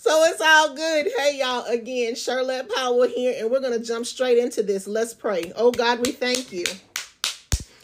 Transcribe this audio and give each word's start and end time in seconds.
So 0.00 0.24
it's 0.26 0.40
all 0.40 0.76
good. 0.76 1.08
Hey, 1.16 1.40
y'all, 1.40 1.64
again, 1.66 2.14
Charlotte 2.14 2.70
Powell 2.72 3.08
here, 3.08 3.34
and 3.40 3.50
we're 3.50 3.58
going 3.58 3.76
to 3.76 3.84
jump 3.84 4.06
straight 4.06 4.38
into 4.38 4.62
this. 4.62 4.86
Let's 4.86 5.12
pray. 5.12 5.52
Oh, 5.56 5.72
God, 5.72 6.06
we 6.06 6.12
thank 6.12 6.52
you. 6.52 6.66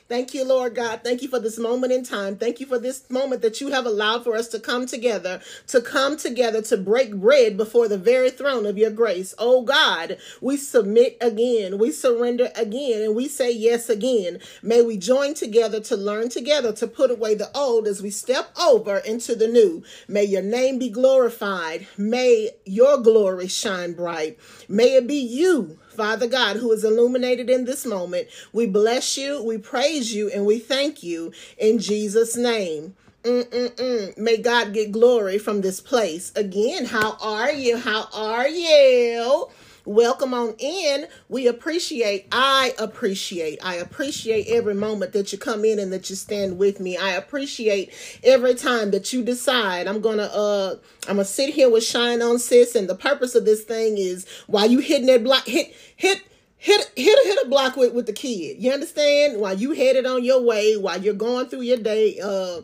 Thank 0.06 0.34
you, 0.34 0.44
Lord 0.44 0.74
God. 0.74 1.00
Thank 1.02 1.22
you 1.22 1.28
for 1.28 1.40
this 1.40 1.58
moment 1.58 1.90
in 1.90 2.04
time. 2.04 2.36
Thank 2.36 2.60
you 2.60 2.66
for 2.66 2.78
this 2.78 3.08
moment 3.08 3.40
that 3.40 3.62
you 3.62 3.68
have 3.70 3.86
allowed 3.86 4.22
for 4.22 4.36
us 4.36 4.48
to 4.48 4.60
come 4.60 4.84
together, 4.84 5.40
to 5.68 5.80
come 5.80 6.18
together 6.18 6.60
to 6.60 6.76
break 6.76 7.14
bread 7.14 7.56
before 7.56 7.88
the 7.88 7.96
very 7.96 8.28
throne 8.28 8.66
of 8.66 8.76
your 8.76 8.90
grace. 8.90 9.34
Oh 9.38 9.62
God, 9.62 10.18
we 10.42 10.58
submit 10.58 11.16
again. 11.22 11.78
We 11.78 11.90
surrender 11.90 12.50
again 12.54 13.00
and 13.00 13.16
we 13.16 13.28
say 13.28 13.50
yes 13.50 13.88
again. 13.88 14.40
May 14.62 14.82
we 14.82 14.98
join 14.98 15.32
together 15.32 15.80
to 15.80 15.96
learn 15.96 16.28
together 16.28 16.74
to 16.74 16.86
put 16.86 17.10
away 17.10 17.34
the 17.34 17.50
old 17.56 17.86
as 17.86 18.02
we 18.02 18.10
step 18.10 18.50
over 18.60 18.98
into 18.98 19.34
the 19.34 19.48
new. 19.48 19.82
May 20.06 20.24
your 20.24 20.42
name 20.42 20.78
be 20.78 20.90
glorified. 20.90 21.86
May 21.96 22.50
your 22.66 22.98
glory 22.98 23.48
shine 23.48 23.94
bright. 23.94 24.38
May 24.68 24.96
it 24.96 25.06
be 25.06 25.16
you 25.16 25.78
Father 25.94 26.26
God, 26.26 26.56
who 26.56 26.72
is 26.72 26.84
illuminated 26.84 27.48
in 27.48 27.64
this 27.64 27.86
moment, 27.86 28.28
we 28.52 28.66
bless 28.66 29.16
you, 29.16 29.42
we 29.42 29.58
praise 29.58 30.12
you, 30.14 30.28
and 30.30 30.44
we 30.44 30.58
thank 30.58 31.02
you 31.02 31.32
in 31.56 31.78
Jesus' 31.78 32.36
name. 32.36 32.94
Mm-mm-mm. 33.22 34.18
May 34.18 34.36
God 34.36 34.74
get 34.74 34.92
glory 34.92 35.38
from 35.38 35.62
this 35.62 35.80
place. 35.80 36.30
Again, 36.36 36.84
how 36.84 37.16
are 37.22 37.52
you? 37.52 37.78
How 37.78 38.08
are 38.12 38.46
you? 38.46 39.48
Welcome 39.86 40.32
on 40.32 40.54
in. 40.58 41.06
We 41.28 41.46
appreciate, 41.46 42.26
I 42.32 42.72
appreciate, 42.78 43.58
I 43.62 43.74
appreciate 43.74 44.46
every 44.48 44.72
moment 44.72 45.12
that 45.12 45.30
you 45.30 45.36
come 45.36 45.62
in 45.62 45.78
and 45.78 45.92
that 45.92 46.08
you 46.08 46.16
stand 46.16 46.56
with 46.56 46.80
me. 46.80 46.96
I 46.96 47.10
appreciate 47.10 47.92
every 48.22 48.54
time 48.54 48.92
that 48.92 49.12
you 49.12 49.22
decide 49.22 49.86
I'm 49.86 50.00
gonna 50.00 50.30
uh 50.32 50.76
I'm 51.06 51.16
gonna 51.16 51.26
sit 51.26 51.52
here 51.52 51.68
with 51.68 51.84
Shine 51.84 52.22
On 52.22 52.38
Sis, 52.38 52.74
and 52.74 52.88
the 52.88 52.94
purpose 52.94 53.34
of 53.34 53.44
this 53.44 53.62
thing 53.64 53.98
is 53.98 54.26
while 54.46 54.70
you 54.70 54.78
hitting 54.78 55.06
that 55.06 55.22
block, 55.22 55.46
hit 55.46 55.74
hit 55.96 56.22
hit 56.56 56.90
hit 56.96 57.18
hit 57.26 57.44
a 57.44 57.48
block 57.50 57.76
with 57.76 57.92
with 57.92 58.06
the 58.06 58.14
kid. 58.14 58.62
You 58.62 58.72
understand? 58.72 59.38
While 59.38 59.58
you 59.58 59.72
headed 59.72 60.06
on 60.06 60.24
your 60.24 60.42
way, 60.42 60.78
while 60.78 61.02
you're 61.02 61.12
going 61.12 61.48
through 61.48 61.60
your 61.60 61.76
day, 61.76 62.18
uh 62.24 62.62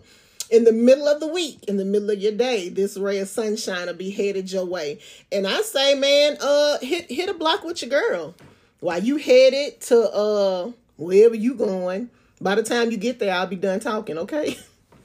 in 0.51 0.65
the 0.65 0.73
middle 0.73 1.09
of 1.09 1.21
the 1.21 1.27
week, 1.27 1.65
in 1.69 1.77
the 1.77 1.85
middle 1.85 2.11
of 2.11 2.19
your 2.19 2.33
day, 2.33 2.69
this 2.69 2.97
ray 2.97 3.19
of 3.19 3.29
sunshine 3.29 3.87
will 3.87 3.95
be 3.95 4.11
headed 4.11 4.51
your 4.51 4.65
way. 4.65 4.99
And 5.31 5.47
I 5.47 5.61
say, 5.63 5.95
man, 5.95 6.37
uh, 6.41 6.79
hit 6.81 7.11
hit 7.11 7.29
a 7.29 7.35
block 7.35 7.65
with 7.65 7.83
your 7.83 7.91
girl 7.91 8.35
while 8.81 9.03
you 9.03 9.17
headed 9.17 9.81
to 9.83 10.11
uh 10.11 10.71
wherever 10.97 11.35
you 11.35 11.55
going. 11.55 12.11
By 12.41 12.55
the 12.55 12.63
time 12.63 12.91
you 12.91 12.97
get 12.97 13.19
there, 13.19 13.35
I'll 13.35 13.47
be 13.47 13.57
done 13.57 13.81
talking. 13.81 14.19
Okay, 14.19 14.59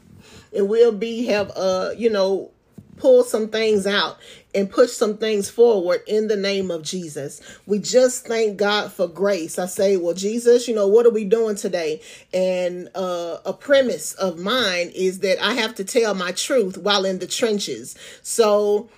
and 0.56 0.68
we'll 0.68 0.92
be 0.92 1.26
have 1.28 1.52
uh 1.56 1.92
you 1.96 2.10
know 2.10 2.52
pull 2.98 3.24
some 3.24 3.50
things 3.50 3.86
out 3.86 4.18
and 4.54 4.72
push 4.72 4.92
some 4.92 5.18
things 5.18 5.50
forward 5.50 6.02
in 6.08 6.28
the 6.28 6.36
name 6.38 6.72
of 6.72 6.82
Jesus. 6.82 7.42
We 7.66 7.80
just 7.80 8.26
thank 8.26 8.58
God 8.58 8.92
for 8.92 9.08
grace. 9.08 9.60
I 9.60 9.66
say, 9.66 9.98
well, 9.98 10.14
Jesus, 10.14 10.68
you 10.68 10.76
know, 10.76 10.88
what 10.88 11.06
are 11.06 11.12
we 11.12 11.26
doing 11.26 11.56
today? 11.56 12.02
And 12.34 12.90
uh, 12.96 13.38
a 13.46 13.54
premise 13.54 14.14
of 14.14 14.40
mine 14.40 14.92
is 14.96 15.20
that 15.20 15.44
I 15.44 15.54
have 15.54 15.76
to 15.76 15.84
tell 15.84 16.14
my 16.14 16.32
truth 16.32 16.78
while 16.78 17.06
in 17.06 17.20
the 17.20 17.28
trenches. 17.28 17.96
So 18.22 18.90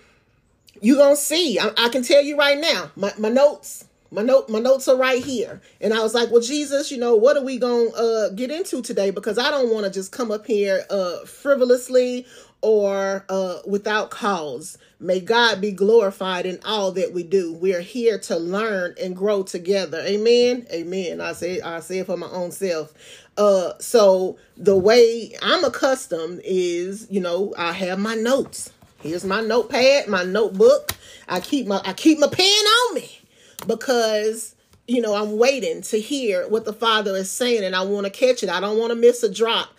you're 0.82 0.98
going 0.98 1.16
to 1.16 1.22
see. 1.22 1.60
I, 1.60 1.72
I, 1.78 1.90
can 1.90 2.04
tell 2.04 2.22
you 2.22 2.38
right 2.38 2.58
now, 2.58 2.92
my, 2.96 3.12
my 3.18 3.30
notes. 3.30 3.86
My 4.10 4.22
note, 4.22 4.48
my 4.48 4.60
notes 4.60 4.88
are 4.88 4.96
right 4.96 5.22
here, 5.22 5.62
and 5.82 5.94
I 5.94 6.02
was 6.02 6.16
like, 6.16 6.32
"Well, 6.32 6.42
Jesus, 6.42 6.92
you 6.92 6.98
know, 6.98 7.18
what 7.18 7.36
are 7.36 7.44
we 7.44 7.58
gonna 7.58 7.90
uh, 7.90 8.30
get 8.30 8.50
into 8.50 8.82
today? 8.82 9.12
Because 9.12 9.38
I 9.38 9.52
don't 9.52 9.70
want 9.70 9.86
to 9.86 9.92
just 9.92 10.14
come 10.14 10.32
up 10.32 10.46
here 10.46 10.86
uh, 10.90 11.26
frivolously 11.26 12.26
or 12.62 13.26
uh, 13.30 13.60
without 13.66 14.10
cause. 14.10 14.78
May 15.00 15.20
God 15.20 15.62
be 15.62 15.72
glorified 15.72 16.46
in 16.46 16.60
all 16.66 16.92
that 16.94 17.14
we 17.14 17.24
do. 17.24 17.54
We 17.54 17.76
are 17.76 17.82
here 17.82 18.18
to 18.20 18.38
learn 18.38 18.96
and 19.02 19.16
grow 19.16 19.44
together. 19.44 20.00
Amen. 20.00 20.66
Amen. 20.72 21.22
I 21.22 21.34
say 21.34 21.62
I 21.62 21.80
say 21.82 22.00
it 22.00 22.08
for 22.08 22.18
my 22.18 22.30
own 22.30 22.52
self. 22.52 22.94
Uh, 23.38 23.74
so 23.80 24.38
the 24.58 24.76
way 24.76 25.34
I'm 25.42 25.64
accustomed 25.64 26.42
is, 26.44 27.08
you 27.12 27.22
know, 27.22 27.54
I 27.58 27.74
have 27.74 28.00
my 28.00 28.16
notes. 28.16 28.72
Here's 29.00 29.24
my 29.24 29.42
notepad, 29.42 30.08
my 30.08 30.24
notebook. 30.24 30.94
I 31.30 31.40
keep 31.40 31.68
my 31.68 31.80
I 31.86 31.94
keep 31.94 32.18
my 32.18 32.28
pen 32.28 32.46
on 32.46 32.96
me 32.96 33.20
because 33.68 34.56
you 34.88 35.02
know 35.02 35.14
I'm 35.14 35.38
waiting 35.38 35.84
to 35.84 36.00
hear 36.00 36.48
what 36.48 36.66
the 36.66 36.74
Father 36.74 37.16
is 37.16 37.30
saying, 37.30 37.64
and 37.64 37.76
I 37.76 37.84
want 37.84 38.06
to 38.06 38.12
catch 38.12 38.42
it. 38.42 38.50
I 38.50 38.60
don't 38.60 38.80
want 38.80 38.92
to 38.92 38.96
miss 38.96 39.22
a 39.22 39.32
drop. 39.32 39.70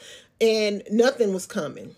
And 0.41 0.85
nothing 0.89 1.35
was 1.35 1.47
coming 1.47 1.97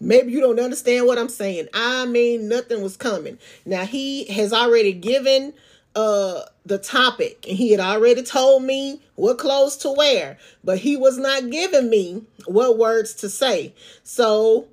Maybe 0.00 0.32
you 0.32 0.40
don't 0.40 0.60
understand 0.60 1.06
what 1.06 1.18
I'm 1.18 1.28
saying. 1.28 1.68
I 1.72 2.06
mean, 2.06 2.48
nothing 2.48 2.82
was 2.82 2.96
coming. 2.96 3.38
Now 3.64 3.84
he 3.84 4.26
has 4.26 4.52
already 4.52 4.92
given 4.92 5.54
uh 5.94 6.42
the 6.66 6.76
topic 6.76 7.46
and 7.48 7.56
he 7.56 7.70
had 7.70 7.80
already 7.80 8.22
told 8.22 8.62
me 8.62 9.00
what 9.14 9.38
clothes 9.38 9.76
to 9.78 9.90
wear, 9.90 10.38
but 10.62 10.78
he 10.78 10.96
was 10.96 11.16
not 11.16 11.50
giving 11.50 11.88
me 11.88 12.22
what 12.46 12.76
words 12.76 13.14
to 13.14 13.30
say. 13.30 13.72
So 14.02 14.68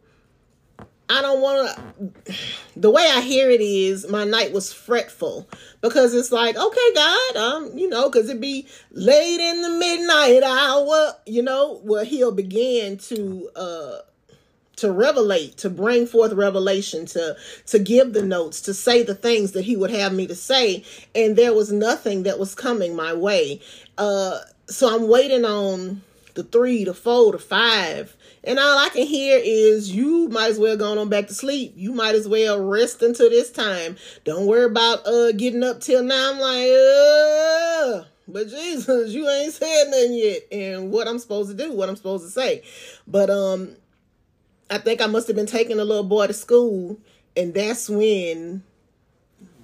I 1.10 1.22
don't 1.22 1.42
want 1.42 1.76
to. 1.76 2.34
The 2.76 2.90
way 2.90 3.04
I 3.04 3.22
hear 3.22 3.50
it 3.50 3.62
is, 3.62 4.10
my 4.10 4.24
night 4.24 4.52
was 4.52 4.74
fretful 4.74 5.48
because 5.82 6.14
it's 6.14 6.32
like, 6.32 6.58
okay, 6.58 6.94
God, 6.96 7.36
um, 7.36 7.78
you 7.78 7.88
know, 7.88 8.10
because 8.10 8.30
it 8.30 8.42
be 8.42 8.68
late 8.92 9.40
in 9.40 9.62
the 9.62 9.70
midnight 9.70 10.44
hour, 10.44 11.14
you 11.26 11.44
know, 11.44 11.80
where 11.84 12.04
he'll 12.04 12.32
begin 12.32 12.98
to 12.98 13.50
uh 13.56 13.98
to 14.78 14.92
revelate 14.92 15.58
to 15.58 15.70
bring 15.70 16.06
forth 16.08 16.34
revelation 16.34 17.06
to 17.06 17.36
to 17.68 17.80
give 17.80 18.14
the 18.14 18.22
notes 18.22 18.62
to 18.62 18.74
say 18.74 19.04
the 19.04 19.16
things 19.16 19.52
that 19.52 19.66
he 19.66 19.76
would 19.76 19.92
have 19.92 20.14
me 20.14 20.28
to 20.28 20.36
say. 20.36 20.84
And 21.14 21.36
there 21.36 21.54
was 21.54 21.72
nothing 21.72 22.24
that 22.24 22.40
was 22.40 22.56
coming 22.56 22.96
my 22.96 23.14
way. 23.14 23.62
Uh 23.98 24.40
so 24.68 24.94
i'm 24.94 25.08
waiting 25.08 25.46
on 25.46 26.02
the 26.36 26.44
three 26.44 26.84
the 26.84 26.94
four 26.94 27.32
the 27.32 27.40
five. 27.40 28.16
And 28.44 28.60
all 28.60 28.78
i 28.80 28.90
can 28.90 29.06
hear 29.06 29.40
is 29.44 29.92
you 29.92 30.28
might 30.30 30.52
as 30.52 30.60
well 30.60 30.76
go 30.76 31.00
on 31.00 31.10
back 31.10 31.28
to 31.28 31.34
sleep. 31.34 31.74
You 31.76 31.94
might 31.94 32.16
as 32.16 32.28
well 32.28 32.64
rest 32.64 33.02
until 33.04 33.30
this 33.30 33.52
time. 33.52 33.98
Don't 34.24 34.48
worry 34.48 34.66
about 34.66 35.06
uh 35.06 35.34
getting 35.34 35.64
up 35.64 35.82
till 35.82 36.04
now. 36.04 36.32
I'm 36.34 36.40
like 36.40 36.70
uh 36.72 38.10
but 38.26 38.48
jesus 38.48 39.12
you 39.14 39.30
ain't 39.30 39.54
said 39.54 39.90
nothing 39.90 40.14
yet 40.14 40.40
and 40.50 40.92
what 40.92 41.10
i'm 41.10 41.20
supposed 41.20 41.50
to 41.50 41.58
do 41.62 41.74
what 41.74 41.90
i'm 41.90 41.96
supposed 41.96 42.26
to 42.26 42.32
say. 42.32 42.64
But 43.06 43.30
um 43.30 43.76
I 44.69 44.78
think 44.78 45.01
I 45.01 45.07
must 45.07 45.28
have 45.28 45.35
been 45.35 45.46
taking 45.46 45.79
a 45.79 45.85
little 45.85 46.03
boy 46.03 46.28
to 46.28 46.34
school, 46.34 46.97
and 47.35 47.53
that's 47.53 47.90
when, 47.90 48.63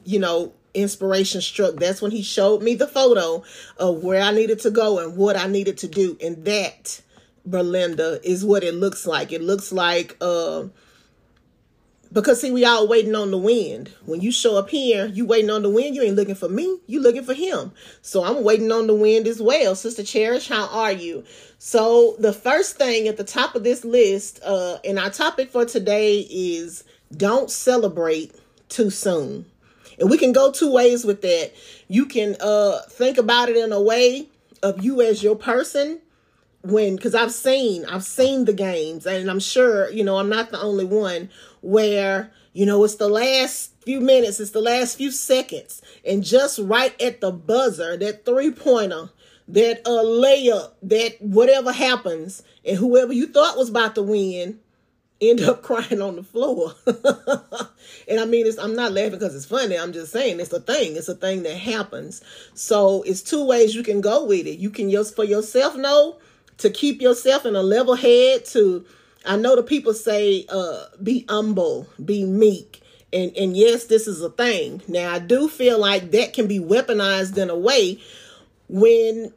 you 0.04 0.20
know, 0.20 0.54
inspiration 0.74 1.42
struck. 1.42 1.76
That's 1.76 2.02
when 2.02 2.12
he 2.12 2.22
showed 2.22 2.62
me 2.62 2.76
the 2.76 2.88
photo 2.88 3.44
of 3.78 4.04
where 4.04 4.22
I 4.22 4.32
needed 4.32 4.60
to 4.62 4.72
go 4.72 5.00
and 5.00 5.18
what 5.18 5.36
I 5.36 5.48
needed 5.48 5.78
to 5.80 5.88
do. 5.88 6.18
And 6.22 6.46
that, 6.46 7.02
Berlinda, 7.48 8.20
is 8.24 8.46
what 8.46 8.64
it 8.64 8.76
looks 8.76 9.06
like. 9.08 9.32
It 9.32 9.42
looks 9.42 9.72
like 9.72 10.16
uh 10.22 10.66
because 12.12 12.42
see, 12.42 12.52
we 12.52 12.66
all 12.66 12.88
waiting 12.88 13.16
on 13.16 13.30
the 13.32 13.38
wind. 13.38 13.92
When 14.06 14.22
you 14.22 14.32
show 14.32 14.58
up 14.58 14.70
here, 14.70 15.06
you 15.06 15.26
waiting 15.26 15.52
on 15.52 15.62
the 15.62 15.70
wind. 15.70 15.96
You 15.96 16.02
ain't 16.02 16.16
looking 16.16 16.36
for 16.36 16.50
me. 16.50 16.80
You 16.88 17.02
looking 17.02 17.24
for 17.24 17.36
him. 17.36 17.72
So 18.02 18.24
I'm 18.24 18.44
waiting 18.44 18.72
on 18.72 18.88
the 18.88 18.96
wind 18.96 19.28
as 19.28 19.42
well. 19.42 19.76
Sister 19.76 20.04
Cherish, 20.04 20.48
how 20.48 20.68
are 20.68 20.92
you? 20.92 21.24
So 21.60 22.16
the 22.20 22.34
first 22.34 22.78
thing 22.78 23.08
at 23.08 23.18
the 23.18 23.24
top 23.24 23.56
of 23.56 23.64
this 23.64 23.86
list, 23.86 24.40
uh, 24.44 24.80
and 24.84 24.98
our 24.98 25.12
topic 25.12 25.52
for 25.52 25.66
today 25.66 26.22
is 26.30 26.84
don't 27.16 27.52
celebrate 27.52 28.34
too 28.70 28.90
soon. 28.90 29.46
And 30.00 30.10
we 30.10 30.18
can 30.18 30.32
go 30.32 30.52
two 30.52 30.72
ways 30.72 31.06
with 31.06 31.22
that. 31.22 31.52
You 31.88 32.06
can 32.06 32.38
uh 32.40 32.80
think 32.90 33.18
about 33.18 33.50
it 33.50 33.58
in 33.58 33.72
a 33.72 33.82
way 33.82 34.30
of 34.64 34.84
you 34.84 35.02
as 35.02 35.22
your 35.22 35.36
person 35.36 36.02
when 36.62 36.96
because 36.96 37.16
I've 37.16 37.32
seen 37.32 37.86
I've 37.86 38.04
seen 38.04 38.46
the 38.46 38.54
games 38.54 39.06
and 39.06 39.30
I'm 39.30 39.40
sure 39.40 39.90
you 39.92 40.04
know 40.04 40.18
I'm 40.18 40.30
not 40.30 40.52
the 40.52 40.60
only 40.60 40.86
one 40.86 41.30
where 41.62 42.32
you 42.54 42.66
know 42.66 42.84
it's 42.84 42.96
the 42.96 43.10
last 43.10 43.74
few 43.84 44.00
minutes 44.02 44.40
it's 44.40 44.52
the 44.52 44.62
last 44.62 44.98
few 44.98 45.12
seconds. 45.12 45.82
And 46.06 46.24
just 46.24 46.60
right 46.60 47.00
at 47.02 47.22
the 47.22 47.32
buzzer 47.32 47.98
that 47.98 48.26
three 48.26 48.52
pointer 48.52 49.10
that 49.48 49.82
uh 49.86 50.04
layup 50.04 50.74
that 50.84 51.22
whatever 51.22 51.72
happens 51.72 52.44
and 52.66 52.78
whoever 52.78 53.14
you 53.14 53.28
thought 53.28 53.58
was 53.58 53.70
about 53.70 53.96
to 53.96 54.04
win 54.04 54.60
end 55.22 55.42
up 55.42 55.64
crying 55.64 56.02
on 56.02 56.16
the 56.16 56.24
floor. 56.24 56.76
And 58.08 58.20
I 58.20 58.26
mean 58.26 58.48
it's 58.48 58.58
I'm 58.58 58.76
not 58.76 58.92
laughing 58.92 59.12
because 59.12 59.36
it's 59.36 59.46
funny 59.46 59.78
I'm 59.78 59.94
just 59.94 60.12
saying 60.12 60.40
it's 60.40 60.54
a 60.54 60.60
thing 60.60 60.96
it's 60.96 61.10
a 61.10 61.16
thing 61.16 61.44
that 61.44 61.58
happens. 61.58 62.22
So 62.54 63.04
it's 63.04 63.22
two 63.22 63.46
ways 63.46 63.76
you 63.76 63.84
can 63.84 64.02
go 64.02 64.26
with 64.26 64.48
it. 64.48 64.60
You 64.60 64.72
can 64.72 64.90
just 64.90 65.16
for 65.16 65.24
yourself 65.24 65.76
know 65.76 66.18
to 66.58 66.70
keep 66.70 67.02
yourself 67.02 67.46
in 67.46 67.56
a 67.56 67.62
level 67.62 67.96
head 67.96 68.46
to 68.46 68.86
I 69.26 69.36
know 69.36 69.56
the 69.56 69.64
people 69.64 69.94
say 69.94 70.46
uh 70.50 70.86
be 71.02 71.26
humble, 71.30 71.88
be 72.04 72.24
meek. 72.26 72.82
And 73.12 73.36
and 73.36 73.58
yes, 73.58 73.86
this 73.86 74.08
is 74.08 74.22
a 74.22 74.30
thing. 74.30 74.82
Now 74.88 75.12
I 75.14 75.20
do 75.20 75.50
feel 75.50 75.80
like 75.80 76.12
that 76.12 76.34
can 76.34 76.48
be 76.48 76.60
weaponized 76.60 77.38
in 77.38 77.50
a 77.50 77.58
way 77.58 78.00
when 78.68 79.34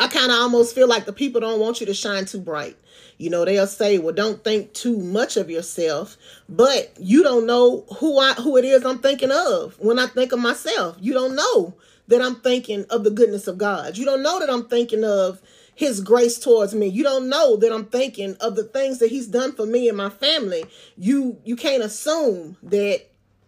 I 0.00 0.08
kind 0.08 0.30
of 0.30 0.38
almost 0.38 0.74
feel 0.74 0.88
like 0.88 1.04
the 1.04 1.12
people 1.12 1.40
don't 1.40 1.60
want 1.60 1.80
you 1.80 1.86
to 1.86 1.94
shine 1.94 2.24
too 2.24 2.40
bright. 2.40 2.76
You 3.16 3.30
know, 3.30 3.44
they'll 3.44 3.66
say, 3.66 3.98
"Well, 3.98 4.14
don't 4.14 4.42
think 4.42 4.72
too 4.72 4.98
much 4.98 5.36
of 5.36 5.48
yourself," 5.50 6.16
but 6.48 6.92
you 6.98 7.22
don't 7.22 7.46
know 7.46 7.84
who 7.98 8.18
I 8.18 8.32
who 8.34 8.56
it 8.56 8.64
is 8.64 8.84
I'm 8.84 8.98
thinking 8.98 9.30
of 9.30 9.78
when 9.78 9.98
I 9.98 10.06
think 10.06 10.32
of 10.32 10.40
myself. 10.40 10.96
You 11.00 11.12
don't 11.12 11.36
know 11.36 11.74
that 12.08 12.20
I'm 12.20 12.36
thinking 12.36 12.84
of 12.90 13.04
the 13.04 13.10
goodness 13.10 13.46
of 13.46 13.56
God. 13.56 13.96
You 13.96 14.04
don't 14.04 14.22
know 14.22 14.40
that 14.40 14.50
I'm 14.50 14.66
thinking 14.66 15.04
of 15.04 15.40
his 15.74 16.00
grace 16.00 16.38
towards 16.38 16.74
me. 16.74 16.86
You 16.86 17.02
don't 17.02 17.28
know 17.28 17.56
that 17.56 17.72
I'm 17.72 17.86
thinking 17.86 18.36
of 18.40 18.56
the 18.56 18.64
things 18.64 18.98
that 18.98 19.10
he's 19.10 19.26
done 19.26 19.52
for 19.52 19.66
me 19.66 19.88
and 19.88 19.96
my 19.96 20.10
family. 20.10 20.64
You 20.96 21.38
you 21.44 21.56
can't 21.56 21.82
assume 21.82 22.56
that 22.62 23.02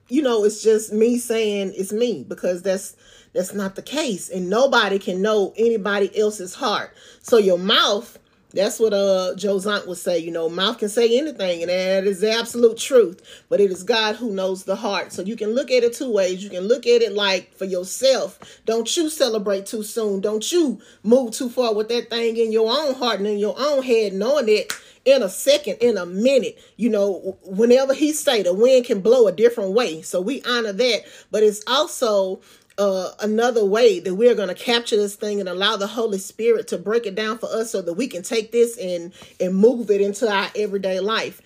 you 0.09 0.23
know 0.23 0.45
it's 0.45 0.63
just 0.63 0.93
me 0.93 1.19
saying 1.19 1.73
it's 1.77 1.93
me 1.93 2.25
because 2.29 2.63
that's 2.63 2.97
that's 3.33 3.53
not 3.53 3.75
the 3.75 3.83
case 3.83 4.31
and 4.31 4.49
nobody 4.49 4.99
can 4.99 5.21
know 5.21 5.53
anybody 5.57 6.17
else's 6.19 6.55
heart. 6.55 6.95
So 7.23 7.37
your 7.39 7.59
mouth 7.59 8.19
that's 8.57 8.81
what 8.81 8.93
uh 8.93 9.35
Zant 9.37 9.87
would 9.87 9.99
say, 9.99 10.19
you 10.19 10.31
know, 10.31 10.49
mouth 10.49 10.79
can 10.79 10.89
say 10.89 11.19
anything, 11.19 11.63
and 11.63 11.71
that 11.71 12.05
is 12.05 12.21
the 12.21 12.33
absolute 12.33 12.79
truth. 12.79 13.45
But 13.49 13.61
it 13.61 13.71
is 13.71 13.83
God 13.83 14.17
who 14.17 14.33
knows 14.33 14.65
the 14.65 14.77
heart. 14.77 15.13
So 15.13 15.23
you 15.23 15.37
can 15.37 15.51
look 15.51 15.71
at 15.71 15.85
it 15.85 15.95
two 15.95 16.13
ways. 16.13 16.43
You 16.43 16.51
can 16.51 16.67
look 16.67 16.87
at 16.87 17.03
it 17.03 17.13
like 17.13 17.55
for 17.55 17.65
yourself. 17.65 18.39
Don't 18.65 18.97
you 18.97 19.09
celebrate 19.11 19.67
too 19.67 19.83
soon. 19.83 20.21
Don't 20.21 20.51
you 20.51 20.81
move 21.03 21.33
too 21.33 21.49
far 21.49 21.75
with 21.75 21.89
that 21.89 22.11
thing 22.11 22.37
in 22.37 22.53
your 22.53 22.71
own 22.71 22.95
heart 22.95 23.19
and 23.19 23.29
in 23.29 23.39
your 23.39 23.55
own 23.59 23.83
head, 23.83 24.13
knowing 24.13 24.49
it 24.49 24.73
in 25.05 25.23
a 25.23 25.29
second, 25.29 25.77
in 25.81 25.97
a 25.97 26.07
minute. 26.07 26.59
You 26.77 26.91
know, 26.91 27.39
whenever 27.45 27.95
he 27.95 28.13
say 28.13 28.43
the 28.43 28.55
wind 28.55 28.87
can 28.87 29.01
blow 29.01 29.27
a 29.27 29.33
different 29.33 29.73
way. 29.73 30.03
So 30.03 30.21
we 30.21 30.43
honor 30.43 30.73
that. 30.73 31.03
But 31.31 31.43
it's 31.43 31.63
also 31.67 32.41
uh, 32.79 33.11
another 33.21 33.65
way 33.65 34.01
that 34.01 34.15
we're 34.15 34.35
going 34.35 34.49
to 34.49 34.55
capture 34.55 34.97
this 34.97 35.17
thing 35.17 35.41
and 35.41 35.49
allow 35.49 35.77
the 35.77 35.87
Holy 35.87 36.19
Spirit 36.19 36.69
to 36.69 36.79
break 36.79 37.07
it 37.07 37.15
down 37.15 37.39
for 37.39 37.47
us 37.47 37.71
so 37.71 37.81
that 37.83 37.95
we 37.95 38.07
can 38.07 38.23
take 38.23 38.53
this 38.53 38.77
and 38.77 39.13
and 39.41 39.55
move 39.55 39.91
it 39.91 40.01
into 40.01 40.31
our 40.31 40.51
everyday 40.55 41.01
life. 41.01 41.41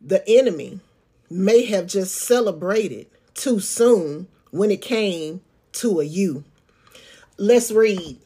The 0.00 0.22
enemy 0.28 0.80
may 1.30 1.64
have 1.66 1.86
just 1.86 2.16
celebrated 2.16 3.06
too 3.34 3.60
soon 3.60 4.28
when 4.50 4.70
it 4.70 4.82
came 4.82 5.40
to 5.72 6.00
a 6.00 6.04
you. 6.04 6.44
Let's 7.38 7.70
read. 7.70 8.18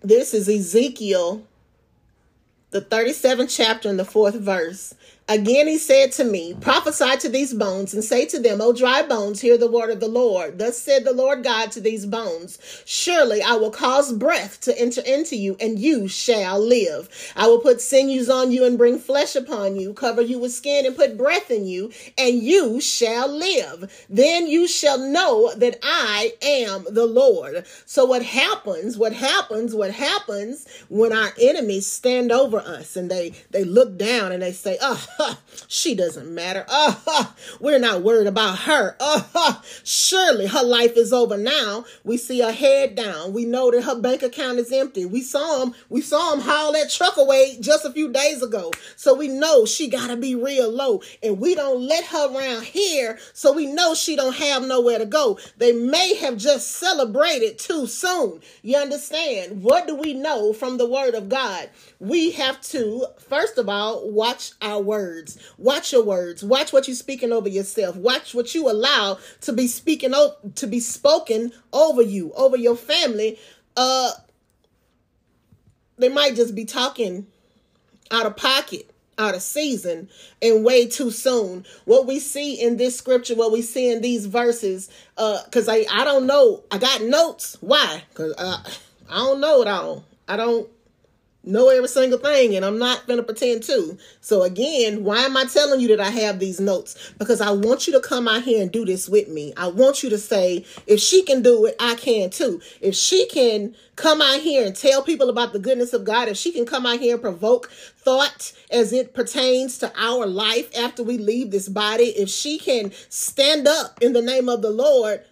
This 0.00 0.32
is 0.32 0.48
Ezekiel, 0.48 1.44
the 2.70 2.80
37th 2.80 3.54
chapter 3.54 3.88
and 3.88 3.98
the 3.98 4.04
fourth 4.04 4.36
verse. 4.36 4.94
Again, 5.30 5.66
he 5.66 5.76
said 5.76 6.12
to 6.12 6.24
me, 6.24 6.54
Prophesy 6.54 7.18
to 7.18 7.28
these 7.28 7.52
bones 7.52 7.92
and 7.92 8.02
say 8.02 8.24
to 8.26 8.38
them, 8.38 8.62
O 8.62 8.72
dry 8.72 9.02
bones, 9.02 9.42
hear 9.42 9.58
the 9.58 9.70
word 9.70 9.90
of 9.90 10.00
the 10.00 10.08
Lord. 10.08 10.58
Thus 10.58 10.78
said 10.78 11.04
the 11.04 11.12
Lord 11.12 11.44
God 11.44 11.70
to 11.72 11.82
these 11.82 12.06
bones 12.06 12.58
Surely 12.86 13.42
I 13.42 13.54
will 13.56 13.70
cause 13.70 14.10
breath 14.12 14.58
to 14.62 14.78
enter 14.78 15.02
into 15.02 15.36
you, 15.36 15.56
and 15.60 15.78
you 15.78 16.08
shall 16.08 16.58
live. 16.58 17.10
I 17.36 17.46
will 17.46 17.60
put 17.60 17.82
sinews 17.82 18.30
on 18.30 18.52
you 18.52 18.64
and 18.64 18.78
bring 18.78 18.98
flesh 18.98 19.36
upon 19.36 19.76
you, 19.76 19.92
cover 19.92 20.22
you 20.22 20.38
with 20.38 20.52
skin 20.52 20.86
and 20.86 20.96
put 20.96 21.18
breath 21.18 21.50
in 21.50 21.66
you, 21.66 21.92
and 22.16 22.42
you 22.42 22.80
shall 22.80 23.28
live. 23.28 24.06
Then 24.08 24.46
you 24.46 24.66
shall 24.66 24.98
know 24.98 25.52
that 25.56 25.78
I 25.82 26.34
am 26.40 26.86
the 26.88 27.06
Lord. 27.06 27.66
So, 27.84 28.06
what 28.06 28.22
happens, 28.22 28.96
what 28.96 29.12
happens, 29.12 29.74
what 29.74 29.90
happens 29.90 30.66
when 30.88 31.12
our 31.12 31.32
enemies 31.38 31.86
stand 31.86 32.32
over 32.32 32.58
us 32.58 32.96
and 32.96 33.10
they, 33.10 33.34
they 33.50 33.64
look 33.64 33.98
down 33.98 34.32
and 34.32 34.42
they 34.42 34.52
say, 34.52 34.78
Oh, 34.80 35.06
she 35.68 35.94
doesn't 35.94 36.32
matter. 36.32 36.64
Uh, 36.68 37.26
we're 37.60 37.78
not 37.78 38.02
worried 38.02 38.26
about 38.26 38.60
her. 38.60 38.96
Uh, 39.00 39.60
surely 39.84 40.46
her 40.46 40.62
life 40.62 40.96
is 40.96 41.12
over 41.12 41.36
now. 41.36 41.84
We 42.04 42.16
see 42.16 42.40
her 42.40 42.52
head 42.52 42.94
down. 42.94 43.32
We 43.32 43.44
know 43.44 43.70
that 43.70 43.82
her 43.82 43.98
bank 44.00 44.22
account 44.22 44.58
is 44.58 44.72
empty. 44.72 45.04
We 45.04 45.22
saw 45.22 45.64
him. 45.64 45.74
We 45.88 46.00
saw 46.00 46.34
him 46.34 46.40
haul 46.40 46.72
that 46.72 46.90
truck 46.90 47.16
away 47.16 47.56
just 47.60 47.84
a 47.84 47.92
few 47.92 48.12
days 48.12 48.42
ago. 48.42 48.70
So 48.96 49.14
we 49.14 49.28
know 49.28 49.66
she 49.66 49.88
got 49.88 50.08
to 50.08 50.16
be 50.16 50.34
real 50.34 50.70
low. 50.70 51.02
And 51.22 51.40
we 51.40 51.54
don't 51.54 51.82
let 51.82 52.04
her 52.06 52.34
around 52.34 52.64
here. 52.64 53.18
So 53.32 53.52
we 53.52 53.66
know 53.66 53.94
she 53.94 54.16
don't 54.16 54.36
have 54.36 54.62
nowhere 54.64 54.98
to 54.98 55.06
go. 55.06 55.38
They 55.56 55.72
may 55.72 56.14
have 56.16 56.36
just 56.36 56.70
celebrated 56.72 57.58
too 57.58 57.86
soon. 57.86 58.40
You 58.62 58.76
understand? 58.76 59.62
What 59.62 59.86
do 59.86 59.94
we 59.94 60.14
know 60.14 60.52
from 60.52 60.76
the 60.76 60.88
word 60.88 61.14
of 61.14 61.28
God? 61.28 61.70
We 62.00 62.32
have 62.32 62.60
to, 62.62 63.06
first 63.28 63.58
of 63.58 63.68
all, 63.68 64.10
watch 64.10 64.52
our 64.62 64.80
words 64.80 65.07
words. 65.08 65.38
Watch 65.58 65.92
your 65.92 66.04
words. 66.04 66.44
Watch 66.44 66.72
what 66.72 66.86
you're 66.86 66.94
speaking 66.94 67.32
over 67.32 67.48
yourself. 67.48 67.96
Watch 67.96 68.34
what 68.34 68.54
you 68.54 68.70
allow 68.70 69.18
to 69.42 69.52
be 69.52 69.66
speaking 69.66 70.12
to 70.54 70.66
be 70.66 70.80
spoken 70.80 71.52
over 71.72 72.02
you, 72.02 72.32
over 72.34 72.56
your 72.56 72.76
family. 72.76 73.38
Uh 73.76 74.12
they 75.96 76.08
might 76.08 76.36
just 76.36 76.54
be 76.54 76.64
talking 76.64 77.26
out 78.10 78.26
of 78.26 78.36
pocket 78.36 78.90
out 79.18 79.34
of 79.34 79.42
season 79.42 80.08
and 80.40 80.64
way 80.64 80.86
too 80.86 81.10
soon. 81.10 81.66
What 81.86 82.06
we 82.06 82.20
see 82.20 82.54
in 82.54 82.76
this 82.76 82.96
scripture, 82.96 83.34
what 83.34 83.50
we 83.50 83.62
see 83.62 83.90
in 83.90 84.00
these 84.00 84.26
verses, 84.26 84.88
uh, 85.16 85.40
cause 85.50 85.68
I, 85.68 85.84
I 85.90 86.04
don't 86.04 86.26
know. 86.26 86.62
I 86.70 86.78
got 86.78 87.02
notes. 87.02 87.56
Why? 87.60 88.04
Cause 88.14 88.32
uh, 88.38 88.62
I 89.10 89.16
don't 89.16 89.40
know 89.40 89.60
it 89.62 89.66
all. 89.66 90.04
I 90.28 90.36
don't 90.36 90.68
know 91.48 91.68
every 91.68 91.88
single 91.88 92.18
thing 92.18 92.54
and 92.54 92.64
I'm 92.64 92.78
not 92.78 93.06
going 93.06 93.16
to 93.16 93.22
pretend 93.22 93.62
to. 93.64 93.98
So 94.20 94.42
again, 94.42 95.02
why 95.02 95.20
am 95.20 95.36
I 95.36 95.46
telling 95.46 95.80
you 95.80 95.88
that 95.88 96.00
I 96.00 96.10
have 96.10 96.38
these 96.38 96.60
notes? 96.60 97.12
Because 97.18 97.40
I 97.40 97.50
want 97.50 97.86
you 97.86 97.92
to 97.94 98.00
come 98.00 98.28
out 98.28 98.42
here 98.42 98.62
and 98.62 98.70
do 98.70 98.84
this 98.84 99.08
with 99.08 99.28
me. 99.28 99.52
I 99.56 99.68
want 99.68 100.02
you 100.02 100.10
to 100.10 100.18
say, 100.18 100.64
if 100.86 101.00
she 101.00 101.22
can 101.22 101.42
do 101.42 101.66
it, 101.66 101.76
I 101.80 101.94
can 101.94 102.30
too. 102.30 102.60
If 102.80 102.94
she 102.94 103.26
can 103.28 103.74
come 103.96 104.22
out 104.22 104.40
here 104.40 104.64
and 104.64 104.76
tell 104.76 105.02
people 105.02 105.28
about 105.28 105.52
the 105.52 105.58
goodness 105.58 105.92
of 105.92 106.04
God, 106.04 106.28
if 106.28 106.36
she 106.36 106.52
can 106.52 106.66
come 106.66 106.86
out 106.86 107.00
here 107.00 107.14
and 107.14 107.22
provoke 107.22 107.70
thought 107.70 108.52
as 108.70 108.92
it 108.92 109.14
pertains 109.14 109.78
to 109.78 109.92
our 109.96 110.26
life 110.26 110.76
after 110.78 111.02
we 111.02 111.18
leave 111.18 111.50
this 111.50 111.68
body, 111.68 112.04
if 112.04 112.28
she 112.28 112.58
can 112.58 112.92
stand 113.08 113.66
up 113.66 114.02
in 114.02 114.12
the 114.12 114.22
name 114.22 114.48
of 114.48 114.62
the 114.62 114.70
Lord 114.70 115.24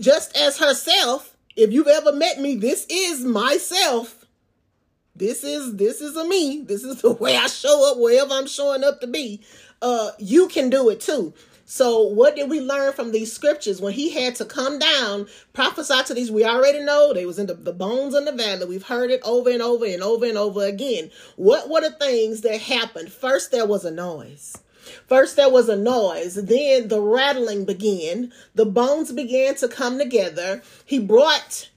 just 0.00 0.36
as 0.36 0.58
herself, 0.58 1.36
if 1.56 1.72
you've 1.72 1.88
ever 1.88 2.12
met 2.12 2.40
me, 2.40 2.54
this 2.54 2.86
is 2.88 3.24
myself 3.24 4.17
this 5.18 5.44
is 5.44 5.76
this 5.76 6.00
is 6.00 6.16
a 6.16 6.24
me. 6.26 6.62
This 6.62 6.84
is 6.84 7.02
the 7.02 7.12
way 7.12 7.36
I 7.36 7.46
show 7.46 7.90
up 7.90 7.98
wherever 7.98 8.32
I'm 8.32 8.46
showing 8.46 8.84
up 8.84 9.00
to 9.00 9.06
be. 9.06 9.40
Uh, 9.80 10.10
you 10.18 10.48
can 10.48 10.70
do 10.70 10.88
it 10.88 11.00
too. 11.00 11.32
So, 11.70 12.00
what 12.00 12.34
did 12.34 12.48
we 12.48 12.62
learn 12.62 12.94
from 12.94 13.12
these 13.12 13.30
scriptures 13.30 13.78
when 13.78 13.92
he 13.92 14.08
had 14.08 14.34
to 14.36 14.46
come 14.46 14.78
down, 14.78 15.26
prophesy 15.52 16.02
to 16.06 16.14
these? 16.14 16.30
We 16.30 16.42
already 16.42 16.80
know 16.80 17.12
they 17.12 17.26
was 17.26 17.38
in 17.38 17.46
the, 17.46 17.52
the 17.52 17.74
bones 17.74 18.14
in 18.14 18.24
the 18.24 18.32
valley. 18.32 18.64
We've 18.64 18.86
heard 18.86 19.10
it 19.10 19.20
over 19.22 19.50
and 19.50 19.60
over 19.60 19.84
and 19.84 20.02
over 20.02 20.24
and 20.24 20.38
over 20.38 20.64
again. 20.64 21.10
What 21.36 21.68
were 21.68 21.82
the 21.82 21.90
things 21.90 22.40
that 22.40 22.62
happened? 22.62 23.12
First, 23.12 23.50
there 23.50 23.66
was 23.66 23.84
a 23.84 23.90
noise. 23.90 24.56
First, 25.08 25.36
there 25.36 25.50
was 25.50 25.68
a 25.68 25.76
noise. 25.76 26.36
Then 26.36 26.88
the 26.88 27.02
rattling 27.02 27.66
began. 27.66 28.32
The 28.54 28.64
bones 28.64 29.12
began 29.12 29.54
to 29.56 29.68
come 29.68 29.98
together. 29.98 30.62
He 30.86 30.98
brought 30.98 31.68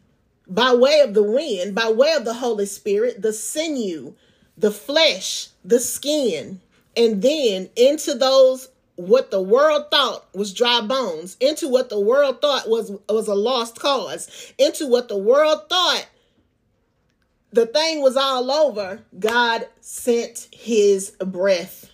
by 0.47 0.73
way 0.73 0.99
of 1.01 1.13
the 1.13 1.23
wind, 1.23 1.75
by 1.75 1.89
way 1.89 2.13
of 2.13 2.25
the 2.25 2.33
Holy 2.33 2.65
Spirit, 2.65 3.21
the 3.21 3.33
sinew, 3.33 4.13
the 4.57 4.71
flesh, 4.71 5.49
the 5.63 5.79
skin, 5.79 6.59
and 6.95 7.21
then 7.21 7.69
into 7.75 8.13
those 8.15 8.69
what 8.95 9.31
the 9.31 9.41
world 9.41 9.85
thought 9.89 10.27
was 10.35 10.53
dry 10.53 10.81
bones, 10.81 11.37
into 11.39 11.67
what 11.67 11.89
the 11.89 11.99
world 11.99 12.41
thought 12.41 12.69
was 12.69 12.91
was 13.09 13.27
a 13.27 13.35
lost 13.35 13.79
cause, 13.79 14.53
into 14.57 14.87
what 14.87 15.07
the 15.07 15.17
world 15.17 15.61
thought 15.69 16.05
the 17.53 17.65
thing 17.65 18.01
was 18.01 18.15
all 18.15 18.49
over, 18.49 19.01
God 19.19 19.67
sent 19.81 20.47
his 20.51 21.11
breath. 21.11 21.90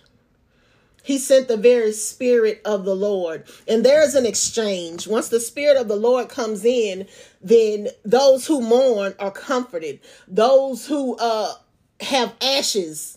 He 1.08 1.16
sent 1.16 1.48
the 1.48 1.56
very 1.56 1.92
spirit 1.92 2.60
of 2.66 2.84
the 2.84 2.94
Lord. 2.94 3.46
And 3.66 3.82
there 3.82 4.02
is 4.02 4.14
an 4.14 4.26
exchange. 4.26 5.08
Once 5.08 5.30
the 5.30 5.40
spirit 5.40 5.78
of 5.78 5.88
the 5.88 5.96
Lord 5.96 6.28
comes 6.28 6.66
in, 6.66 7.06
then 7.40 7.88
those 8.04 8.46
who 8.46 8.60
mourn 8.60 9.14
are 9.18 9.30
comforted. 9.30 10.00
Those 10.28 10.86
who 10.86 11.16
uh, 11.16 11.54
have 12.02 12.34
ashes 12.42 13.16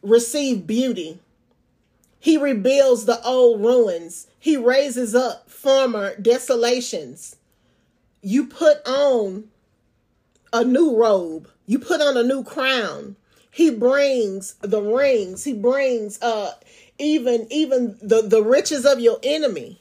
receive 0.00 0.64
beauty. 0.64 1.18
He 2.20 2.36
rebuilds 2.36 3.06
the 3.06 3.20
old 3.24 3.60
ruins. 3.62 4.28
He 4.38 4.56
raises 4.56 5.12
up 5.12 5.50
former 5.50 6.14
desolations. 6.14 7.34
You 8.20 8.46
put 8.46 8.76
on 8.86 9.48
a 10.52 10.62
new 10.62 10.96
robe. 10.96 11.48
You 11.66 11.80
put 11.80 12.00
on 12.00 12.16
a 12.16 12.22
new 12.22 12.44
crown. 12.44 13.16
He 13.50 13.70
brings 13.70 14.54
the 14.62 14.80
rings. 14.80 15.44
He 15.44 15.52
brings 15.52 16.20
uh 16.22 16.54
even 17.02 17.46
even 17.50 17.98
the 18.00 18.22
the 18.22 18.42
riches 18.42 18.86
of 18.86 19.00
your 19.00 19.18
enemy. 19.22 19.80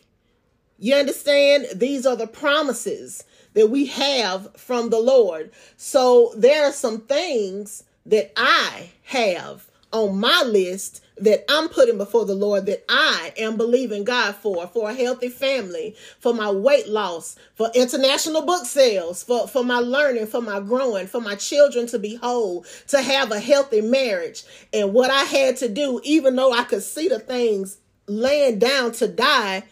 You 0.78 0.96
understand? 0.96 1.68
These 1.75 2.06
are 2.06 2.16
the 2.16 2.28
promises 2.28 3.24
that 3.54 3.70
we 3.70 3.86
have 3.88 4.50
from 4.58 4.90
the 4.90 5.00
lord. 5.00 5.51
So 5.78 6.34
there 6.36 6.66
are 6.66 6.72
some 6.72 7.01
things 7.01 7.84
that 8.06 8.32
i 8.36 8.90
have 9.04 9.68
on 9.91 10.19
my 10.19 10.43
list 10.43 11.03
that 11.17 11.45
I'm 11.50 11.69
putting 11.69 11.98
before 11.98 12.25
the 12.25 12.33
Lord 12.33 12.65
that 12.65 12.83
I 12.89 13.33
am 13.38 13.55
believing 13.55 14.03
God 14.03 14.36
for, 14.36 14.67
for 14.67 14.89
a 14.89 14.93
healthy 14.93 15.29
family, 15.29 15.95
for 16.19 16.33
my 16.33 16.50
weight 16.50 16.88
loss, 16.88 17.36
for 17.53 17.69
international 17.75 18.41
book 18.41 18.65
sales, 18.65 19.24
for, 19.24 19.48
for 19.48 19.63
my 19.63 19.77
learning, 19.77 20.27
for 20.27 20.41
my 20.41 20.60
growing, 20.60 21.07
for 21.07 21.21
my 21.21 21.36
children 21.36 21.86
to 21.88 22.00
be 22.00 22.15
whole, 22.15 22.65
to 22.88 23.01
have 23.01 23.31
a 23.31 23.39
healthy 23.39 23.81
marriage. 23.81 24.43
And 24.74 24.93
what 24.93 25.12
I 25.12 25.24
had 25.24 25.57
to 25.57 25.69
do, 25.69 26.01
even 26.03 26.36
though 26.36 26.51
I 26.51 26.63
could 26.63 26.83
see 26.83 27.07
the 27.07 27.19
things 27.19 27.77
laying 28.07 28.57
down 28.57 28.91
to 28.93 29.07
die, 29.07 29.63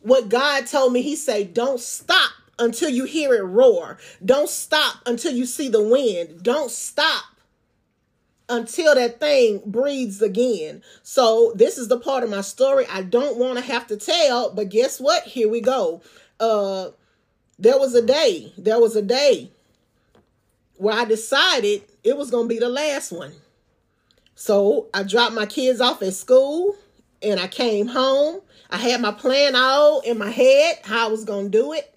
what 0.00 0.28
God 0.28 0.66
told 0.66 0.92
me, 0.92 1.02
He 1.02 1.16
said, 1.16 1.54
don't 1.54 1.80
stop 1.80 2.30
until 2.58 2.90
you 2.90 3.04
hear 3.04 3.34
it 3.34 3.42
roar. 3.42 3.98
Don't 4.24 4.48
stop 4.48 4.96
until 5.06 5.32
you 5.32 5.46
see 5.46 5.68
the 5.68 5.82
wind. 5.82 6.42
Don't 6.42 6.70
stop 6.70 7.24
until 8.52 8.94
that 8.94 9.18
thing 9.18 9.62
breathes 9.66 10.20
again. 10.22 10.82
So 11.02 11.52
this 11.56 11.78
is 11.78 11.88
the 11.88 11.98
part 11.98 12.22
of 12.22 12.30
my 12.30 12.42
story 12.42 12.86
I 12.90 13.02
don't 13.02 13.38
want 13.38 13.58
to 13.58 13.64
have 13.64 13.86
to 13.88 13.96
tell, 13.96 14.52
but 14.54 14.68
guess 14.68 15.00
what? 15.00 15.24
Here 15.24 15.48
we 15.48 15.60
go. 15.60 16.02
Uh 16.38 16.90
there 17.58 17.78
was 17.78 17.94
a 17.94 18.02
day, 18.02 18.52
there 18.58 18.80
was 18.80 18.96
a 18.96 19.02
day 19.02 19.50
where 20.76 20.94
I 20.94 21.04
decided 21.04 21.82
it 22.02 22.16
was 22.16 22.30
going 22.30 22.48
to 22.48 22.54
be 22.54 22.58
the 22.58 22.68
last 22.68 23.12
one. 23.12 23.32
So 24.34 24.88
I 24.92 25.04
dropped 25.04 25.34
my 25.34 25.46
kids 25.46 25.80
off 25.80 26.02
at 26.02 26.14
school 26.14 26.74
and 27.22 27.38
I 27.38 27.46
came 27.46 27.86
home. 27.86 28.40
I 28.68 28.78
had 28.78 29.00
my 29.00 29.12
plan 29.12 29.54
all 29.54 30.00
in 30.00 30.18
my 30.18 30.30
head, 30.30 30.80
how 30.82 31.06
I 31.06 31.10
was 31.10 31.24
going 31.24 31.52
to 31.52 31.58
do 31.58 31.72
it, 31.72 31.94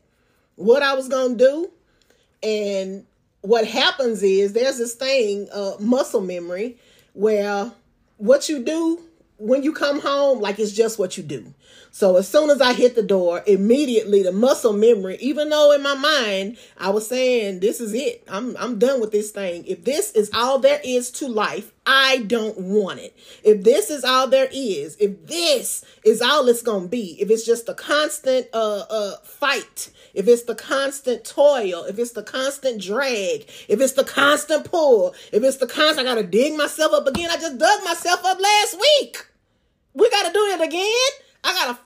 what 0.56 0.84
I 0.84 0.94
was 0.94 1.08
going 1.08 1.38
to 1.38 1.44
do. 1.44 1.72
And 2.44 3.08
what 3.46 3.68
happens 3.68 4.24
is 4.24 4.54
there's 4.54 4.78
this 4.78 4.96
thing, 4.96 5.48
uh, 5.54 5.74
muscle 5.80 6.22
memory, 6.22 6.78
where 7.14 7.72
what 8.18 8.50
you 8.50 8.64
do 8.64 9.02
when 9.38 9.64
you 9.64 9.74
come 9.74 10.00
home, 10.00 10.40
like 10.40 10.60
it's 10.60 10.72
just 10.72 10.98
what 10.98 11.18
you 11.18 11.24
do. 11.24 11.54
So 11.92 12.16
as 12.18 12.28
soon 12.28 12.50
as 12.50 12.62
I 12.62 12.74
hit 12.74 12.96
the 12.96 13.04
door, 13.04 13.44
immediately 13.46 14.24
the 14.24 14.32
muscle 14.32 14.74
memory, 14.74 15.18
even 15.20 15.50
though 15.50 15.72
in 15.74 15.82
my 15.82 15.94
mind 15.96 16.58
I 16.78 16.90
was 16.90 17.08
saying, 17.08 17.60
this 17.60 17.80
is 17.80 17.94
it. 17.94 18.24
I'm 18.28 18.56
I'm 18.58 18.80
done 18.80 19.00
with 19.00 19.12
this 19.12 19.32
thing. 19.32 19.66
If 19.66 19.84
this 19.84 20.12
is 20.12 20.30
all 20.34 20.60
there 20.60 20.82
is 20.84 21.12
to 21.12 21.28
life, 21.28 21.72
I 21.86 22.20
don't 22.20 22.58
want 22.58 23.00
it. 23.00 23.18
If 23.44 23.64
this 23.64 23.90
is 23.90 24.04
all 24.04 24.28
there 24.28 24.50
is, 24.52 24.96
if 25.00 25.26
this 25.28 25.86
is 26.04 26.22
all 26.22 26.48
it's 26.48 26.62
gonna 26.62 26.88
be, 26.88 27.18
if 27.20 27.30
it's 27.30 27.46
just 27.46 27.70
a 27.70 27.74
constant 27.74 28.48
uh 28.54 28.86
uh 28.90 29.18
fight, 29.24 29.92
if 30.16 30.28
it's 30.28 30.44
the 30.44 30.56
constant 30.56 31.26
toil, 31.26 31.84
if 31.84 32.00
it's 32.00 32.12
the 32.12 32.24
constant 32.24 32.82
drag, 32.82 33.48
if 33.68 33.82
it's 33.82 33.94
the 33.94 34.04
constant 34.04 34.70
pull, 34.70 35.14
if 35.32 35.44
it's 35.44 35.58
the 35.58 35.68
constant 35.68 36.08
I 36.08 36.16
gotta 36.16 36.24
dig 36.24 36.58
myself 36.58 36.94
up 36.94 37.08
again. 37.08 37.30
I 37.30 37.36
just 37.36 37.58
dug 37.58 37.84
myself 37.84 38.24
up 38.26 38.40
last 38.40 38.80
week. 38.80 39.28
We 39.94 40.10
gotta 40.10 40.34
do 40.34 40.40
it 40.40 40.62
again. 40.62 41.12
I 41.44 41.54
gotta. 41.54 41.80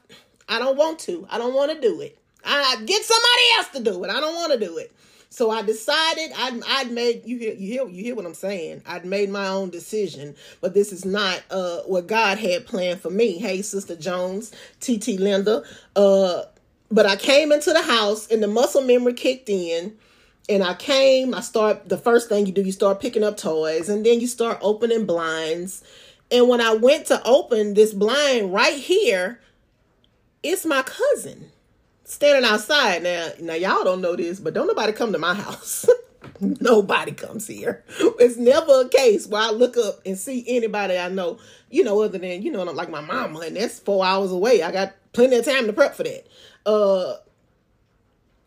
I 0.47 0.59
don't 0.59 0.77
want 0.77 0.99
to. 0.99 1.27
I 1.29 1.37
don't 1.37 1.53
want 1.53 1.71
to 1.71 1.79
do 1.79 2.01
it. 2.01 2.17
I 2.43 2.77
get 2.85 3.03
somebody 3.03 3.41
else 3.57 3.67
to 3.69 3.83
do 3.83 4.03
it. 4.03 4.09
I 4.09 4.19
don't 4.19 4.35
want 4.35 4.53
to 4.53 4.59
do 4.59 4.77
it. 4.77 4.91
So 5.31 5.51
I 5.51 5.61
decided 5.61 6.31
I'd, 6.35 6.61
I'd 6.67 6.91
made 6.91 7.21
you 7.25 7.37
hear 7.37 7.53
you 7.53 7.67
hear 7.67 7.87
you 7.87 8.03
hear 8.03 8.15
what 8.15 8.25
I'm 8.25 8.33
saying. 8.33 8.81
I'd 8.87 9.05
made 9.05 9.29
my 9.29 9.47
own 9.47 9.69
decision, 9.69 10.35
but 10.59 10.73
this 10.73 10.91
is 10.91 11.05
not 11.05 11.43
uh 11.51 11.81
what 11.81 12.07
God 12.07 12.39
had 12.39 12.65
planned 12.65 13.01
for 13.01 13.11
me. 13.11 13.37
Hey, 13.37 13.61
Sister 13.61 13.95
Jones, 13.95 14.51
TT 14.79 15.19
Linda. 15.19 15.63
Uh, 15.95 16.43
but 16.91 17.05
I 17.05 17.15
came 17.15 17.51
into 17.51 17.71
the 17.71 17.81
house 17.81 18.27
and 18.27 18.41
the 18.41 18.47
muscle 18.47 18.81
memory 18.81 19.13
kicked 19.13 19.49
in. 19.49 19.97
And 20.47 20.63
I 20.63 20.73
came, 20.73 21.35
I 21.35 21.41
start 21.41 21.89
the 21.89 21.97
first 21.97 22.27
thing 22.27 22.47
you 22.47 22.51
do, 22.51 22.63
you 22.63 22.71
start 22.71 22.99
picking 22.99 23.23
up 23.23 23.37
toys, 23.37 23.87
and 23.87 24.03
then 24.03 24.19
you 24.19 24.25
start 24.25 24.57
opening 24.61 25.05
blinds. 25.05 25.83
And 26.31 26.49
when 26.49 26.59
I 26.59 26.73
went 26.73 27.05
to 27.07 27.21
open 27.23 27.75
this 27.75 27.93
blind 27.93 28.51
right 28.51 28.75
here, 28.75 29.39
it's 30.41 30.65
my 30.65 30.81
cousin 30.81 31.51
standing 32.03 32.49
outside. 32.49 33.03
Now, 33.03 33.29
now 33.39 33.53
y'all 33.53 33.83
don't 33.83 34.01
know 34.01 34.15
this, 34.15 34.39
but 34.39 34.55
don't 34.55 34.65
nobody 34.65 34.91
come 34.91 35.11
to 35.13 35.19
my 35.19 35.35
house. 35.35 35.87
nobody 36.39 37.11
comes 37.11 37.47
here. 37.47 37.83
It's 38.19 38.37
never 38.37 38.81
a 38.81 38.89
case 38.89 39.27
where 39.27 39.41
I 39.41 39.51
look 39.51 39.77
up 39.77 40.01
and 40.05 40.17
see 40.17 40.43
anybody 40.47 40.97
I 40.97 41.09
know, 41.09 41.37
you 41.69 41.83
know, 41.83 42.01
other 42.01 42.17
than, 42.17 42.41
you 42.41 42.51
know, 42.51 42.63
like 42.63 42.89
my 42.89 43.01
mama, 43.01 43.39
and 43.41 43.55
that's 43.55 43.79
four 43.79 44.05
hours 44.05 44.31
away. 44.31 44.63
I 44.63 44.71
got 44.71 44.95
plenty 45.13 45.35
of 45.37 45.45
time 45.45 45.67
to 45.67 45.73
prep 45.73 45.95
for 45.95 46.03
that. 46.03 46.27
Uh 46.69 47.17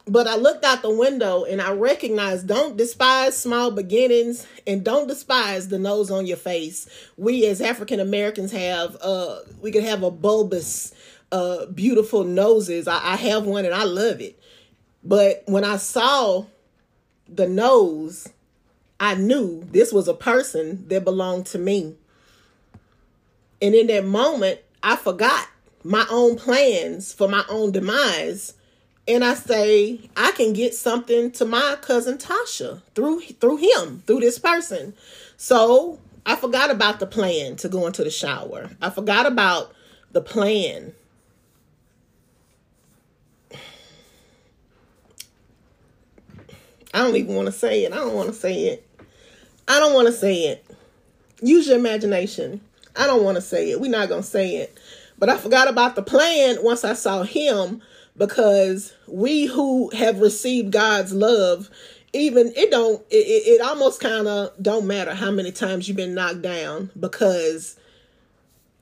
but 0.05 0.27
I 0.27 0.35
looked 0.35 0.65
out 0.65 0.83
the 0.83 0.91
window 0.91 1.45
and 1.45 1.63
I 1.63 1.73
recognized 1.73 2.49
don't 2.49 2.77
despise 2.77 3.37
small 3.37 3.71
beginnings 3.71 4.47
and 4.67 4.85
don't 4.85 5.07
despise 5.07 5.69
the 5.69 5.79
nose 5.79 6.11
on 6.11 6.27
your 6.27 6.37
face. 6.37 6.89
We 7.17 7.47
as 7.47 7.61
African 7.61 8.01
Americans 8.01 8.53
have 8.53 8.97
uh 9.01 9.39
we 9.61 9.71
could 9.73 9.85
have 9.85 10.03
a 10.03 10.11
bulbous 10.11 10.93
uh, 11.33 11.67
beautiful 11.67 12.25
noses. 12.25 12.87
I, 12.87 13.15
I 13.15 13.17
have 13.17 13.47
one 13.47 13.65
and 13.65 13.75
I 13.75 13.85
love 13.85 14.21
it. 14.21 14.39
But 15.03 15.43
when 15.47 15.65
I 15.65 15.79
saw 15.79 16.45
the 17.29 17.49
nose, 17.49 18.29
I 19.01 19.15
knew 19.15 19.67
this 19.73 19.93
was 19.93 20.07
a 20.07 20.15
person 20.15 20.87
that 20.89 21.05
belonged 21.05 21.47
to 21.47 21.59
me. 21.59 21.97
And 23.61 23.75
in 23.75 23.87
that 23.89 24.05
moment, 24.05 24.61
I 24.83 24.97
forgot 24.97 25.49
my 25.85 26.07
own 26.11 26.37
plans 26.37 27.13
for 27.13 27.29
my 27.29 27.45
own 27.49 27.73
demise. 27.73 28.55
And 29.09 29.25
I 29.25 29.35
say, 29.35 30.01
I 30.17 30.31
can 30.33 30.53
get 30.53 30.75
something 30.75 31.33
to 31.33 31.45
my 31.45 31.77
cousin 31.81 32.19
Tasha 32.19 32.83
through 32.95 33.21
through 33.21 33.57
him, 33.57 34.03
through 34.07 34.21
this 34.21 34.39
person. 34.39 34.95
So 35.37 35.99
I 36.25 36.37
forgot 36.37 36.71
about 36.71 37.01
the 37.01 37.07
plan 37.07 37.57
to 37.57 37.69
go 37.69 37.87
into 37.87 38.05
the 38.05 38.11
shower. 38.11 38.71
I 38.81 38.91
forgot 38.91 39.27
about 39.27 39.73
the 40.13 40.21
plan 40.21 40.93
I 46.95 46.99
don't 46.99 47.17
even 47.17 47.35
want 47.35 47.47
to 47.47 47.53
say 47.53 47.85
it. 47.85 47.93
I 47.93 47.97
don't 47.97 48.15
want 48.15 48.29
to 48.29 48.35
say 48.35 48.65
it. 48.65 48.87
I 49.67 49.81
don't 49.81 49.95
want 49.95 50.09
to 50.09 50.13
say 50.13 50.45
it. 50.49 50.65
Use 51.41 51.67
your 51.67 51.79
imagination. 51.79 52.61
I 52.95 53.07
don't 53.07 53.25
want 53.25 53.37
to 53.37 53.41
say 53.41 53.71
it. 53.71 53.81
We're 53.81 53.91
not 53.91 54.09
going 54.09 54.23
to 54.23 54.29
say 54.29 54.57
it. 54.57 54.79
But 55.23 55.29
I 55.29 55.39
forgot 55.39 55.69
about 55.69 55.95
the 55.95 56.03
plan 56.03 56.65
once 56.65 56.83
I 56.83 56.95
saw 56.95 57.23
him 57.23 57.81
because 58.17 58.93
we 59.07 59.47
who 59.47 59.89
have 59.91 60.19
received 60.19 60.73
God's 60.73 61.13
love, 61.13 61.71
even 62.13 62.53
it 62.57 62.73
don't, 62.73 63.01
it, 63.09 63.15
it 63.15 63.61
almost 63.61 64.01
kind 64.01 64.27
of 64.27 64.51
don't 64.61 64.85
matter 64.85 65.15
how 65.15 65.31
many 65.31 65.53
times 65.53 65.87
you've 65.87 65.97
been 65.97 66.17
knocked 66.17 66.43
down 66.43 66.91
because 66.99 67.79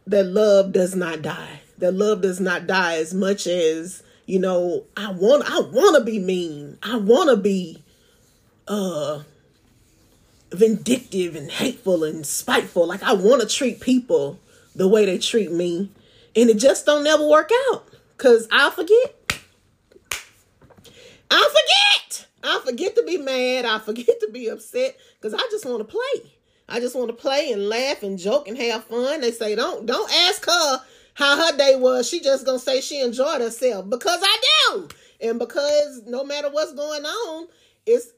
that 0.06 0.28
love 0.28 0.72
does 0.72 0.96
not 0.96 1.20
die. 1.20 1.60
That 1.76 1.92
love 1.92 2.22
does 2.22 2.40
not 2.40 2.66
die 2.66 2.96
as 2.96 3.12
much 3.12 3.46
as, 3.46 4.02
you 4.24 4.38
know, 4.38 4.86
I 4.96 5.12
want, 5.12 5.44
I 5.46 5.60
want 5.60 5.96
to 5.96 6.04
be 6.10 6.18
mean. 6.18 6.78
I 6.82 6.96
want 6.96 7.28
to 7.28 7.36
be 7.36 7.82
uh 8.66 9.24
vindictive 10.52 11.36
and 11.36 11.50
hateful 11.50 12.02
and 12.02 12.24
spiteful. 12.24 12.86
Like 12.86 13.02
I 13.02 13.12
want 13.12 13.42
to 13.42 13.46
treat 13.46 13.80
people 13.80 14.40
the 14.74 14.88
way 14.88 15.04
they 15.04 15.18
treat 15.18 15.52
me. 15.52 15.90
And 16.36 16.50
it 16.50 16.58
just 16.58 16.86
don't 16.86 17.04
never 17.04 17.26
work 17.26 17.50
out. 17.70 17.88
Cause 18.16 18.46
I 18.52 18.70
forget. 18.70 19.40
I 21.30 21.48
forget. 21.48 22.26
I 22.42 22.60
forget 22.64 22.96
to 22.96 23.02
be 23.02 23.18
mad. 23.18 23.64
I 23.64 23.78
forget 23.78 24.20
to 24.20 24.28
be 24.32 24.48
upset. 24.48 24.96
Cause 25.20 25.34
I 25.34 25.40
just 25.50 25.64
want 25.64 25.78
to 25.78 25.84
play. 25.84 26.30
I 26.68 26.78
just 26.78 26.94
want 26.94 27.08
to 27.08 27.14
play 27.14 27.50
and 27.50 27.68
laugh 27.68 28.02
and 28.02 28.18
joke 28.18 28.46
and 28.46 28.56
have 28.56 28.84
fun. 28.84 29.20
They 29.20 29.32
say, 29.32 29.54
don't 29.56 29.86
don't 29.86 30.10
ask 30.28 30.46
her 30.46 30.80
how 31.14 31.36
her 31.36 31.56
day 31.56 31.76
was. 31.76 32.08
She 32.08 32.20
just 32.20 32.46
gonna 32.46 32.58
say 32.58 32.80
she 32.80 33.00
enjoyed 33.00 33.40
herself. 33.40 33.88
Because 33.88 34.20
I 34.22 34.40
do. 34.70 34.88
And 35.20 35.38
because 35.38 36.02
no 36.06 36.24
matter 36.24 36.48
what's 36.50 36.72
going 36.72 37.04
on, 37.04 37.48
it's 37.86 38.12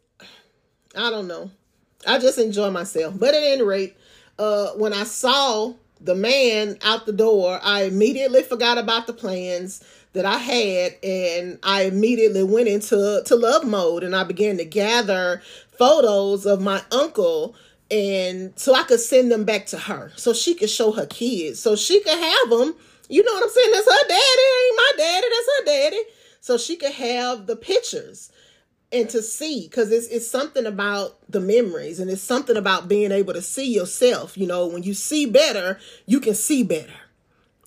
I 0.95 1.11
don't 1.11 1.27
know. 1.27 1.51
I 2.07 2.19
just 2.19 2.39
enjoy 2.39 2.71
myself. 2.71 3.19
But 3.19 3.35
at 3.35 3.43
any 3.43 3.63
rate, 3.63 3.97
uh, 4.39 4.71
when 4.73 4.93
I 4.93 5.05
saw 5.05 5.75
the 6.05 6.15
man 6.15 6.79
out 6.83 7.07
the 7.07 7.13
door, 7.13 7.61
I 7.63 7.85
immediately 7.85 8.43
forgot 8.43 8.79
about 8.79 9.07
the 9.07 9.13
plans 9.13 9.83
that 10.13 10.25
I 10.27 10.39
had 10.39 10.97
and 11.03 11.59
I 11.63 11.83
immediately 11.85 12.43
went 12.43 12.69
into 12.69 13.23
to 13.25 13.37
love 13.37 13.67
mode 13.67 14.03
and 14.03 14.15
I 14.15 14.25
began 14.25 14.59
to 14.59 14.65
gather 14.65 15.43
photos 15.79 16.45
of 16.45 16.61
my 16.61 16.83
uncle 16.91 17.55
and 17.91 18.53
so 18.57 18.75
I 18.75 18.83
could 18.83 19.01
send 19.01 19.31
them 19.31 19.45
back 19.45 19.67
to 19.67 19.79
her 19.79 20.13
so 20.17 20.33
she 20.33 20.55
could 20.55 20.71
show 20.71 20.93
her 20.93 21.07
kids 21.07 21.61
so 21.61 21.77
she 21.77 22.03
could 22.03 22.19
have 22.19 22.51
them 22.51 22.75
you 23.13 23.23
know 23.23 23.33
what 23.35 23.45
I'm 23.45 23.51
saying? 23.51 23.71
That's 23.73 23.87
her 23.87 24.09
daddy. 24.09 24.43
Ain't 24.65 24.77
my 24.77 24.93
daddy. 24.97 25.27
That's 25.31 25.59
her 25.59 25.65
daddy. 25.67 26.03
So 26.41 26.57
she 26.57 26.77
could 26.77 26.93
have 26.93 27.47
the 27.47 27.57
pictures 27.57 28.32
and 28.93 29.09
to 29.11 29.23
see 29.23 29.67
because 29.69 29.91
it's, 29.91 30.07
it's 30.09 30.29
something 30.29 30.67
about 30.67 31.19
the 31.31 31.41
memories 31.41 31.99
and 31.99 32.11
it's 32.11 32.23
something 32.23 32.57
about 32.57 32.89
being 32.89 33.13
able 33.13 33.33
to 33.33 33.43
see 33.43 33.73
yourself 33.73 34.37
you 34.37 34.47
know 34.47 34.67
when 34.67 34.83
you 34.83 34.95
see 34.95 35.27
better 35.27 35.79
you 36.07 36.21
can 36.21 36.35
see 36.35 36.63
better 36.63 36.93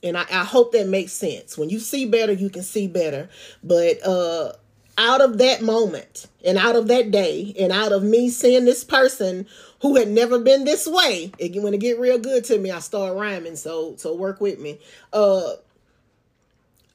and 0.04 0.18
I, 0.18 0.26
I 0.32 0.44
hope 0.44 0.72
that 0.74 0.88
makes 0.88 1.14
sense 1.14 1.58
when 1.58 1.70
you 1.70 1.80
see 1.80 2.06
better 2.06 2.32
you 2.32 2.50
can 2.50 2.64
see 2.64 2.88
better 2.88 3.30
but 3.64 4.06
uh 4.06 4.54
out 4.98 5.22
of 5.22 5.38
that 5.40 5.62
moment 5.62 6.28
and 6.44 6.58
out 6.58 6.76
of 6.76 6.88
that 6.88 7.12
day 7.12 7.54
and 7.60 7.72
out 7.72 7.92
of 7.92 8.04
me 8.04 8.30
seeing 8.30 8.66
this 8.66 8.84
person 8.84 9.46
who 9.82 9.96
had 9.96 10.08
never 10.08 10.40
been 10.40 10.64
this 10.64 10.88
way. 10.88 11.32
It, 11.38 11.62
when 11.62 11.74
it 11.74 11.80
get 11.80 12.00
real 12.00 12.18
good 12.18 12.44
to 12.46 12.58
me, 12.58 12.72
I 12.72 12.80
start 12.80 13.16
rhyming. 13.16 13.56
So 13.56 13.96
so 13.98 14.16
work 14.16 14.40
with 14.40 14.60
me. 14.60 14.80
Uh, 15.12 15.56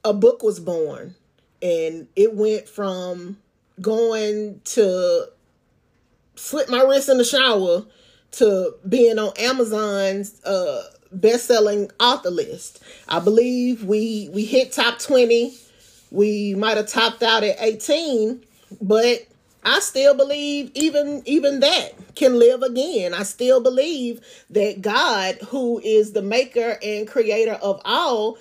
a 0.03 0.15
book 0.15 0.43
was 0.43 0.59
born, 0.59 1.15
and 1.61 2.09
it 2.17 2.35
went 2.35 2.69
from 2.69 3.37
going 3.81 4.61
to 4.65 5.27
slip 6.37 6.69
my 6.69 6.83
wrist 6.83 7.09
in 7.09 7.19
the 7.19 7.25
shower 7.25 7.85
to 8.33 8.75
being 8.89 9.19
on 9.19 9.33
Amazon's 9.39 10.43
uh 10.45 10.83
best-selling 11.13 11.91
author 11.99 12.31
list. 12.31 12.83
I 13.09 13.21
believe 13.21 13.85
we 13.85 14.31
we 14.33 14.45
hit 14.45 14.73
top 14.73 14.99
20. 14.99 15.55
We 16.11 16.55
might 16.55 16.77
have 16.77 16.89
topped 16.89 17.23
out 17.23 17.45
at 17.45 17.57
18, 17.61 18.45
but 18.81 19.27
I 19.65 19.81
still 19.81 20.15
believe 20.15 20.71
even 20.75 21.23
even 21.27 21.61
that 21.61 22.15
can 22.15 22.39
live 22.39 22.63
again. 22.63 23.15
I 23.15 23.25
still 23.25 23.63
believe 23.63 24.21
that 24.51 24.81
God, 24.81 25.37
who 25.49 25.81
is 25.81 26.13
the 26.13 26.23
maker 26.23 26.79
and 26.83 27.07
creator 27.07 27.59
of 27.63 27.81
all, 27.85 28.39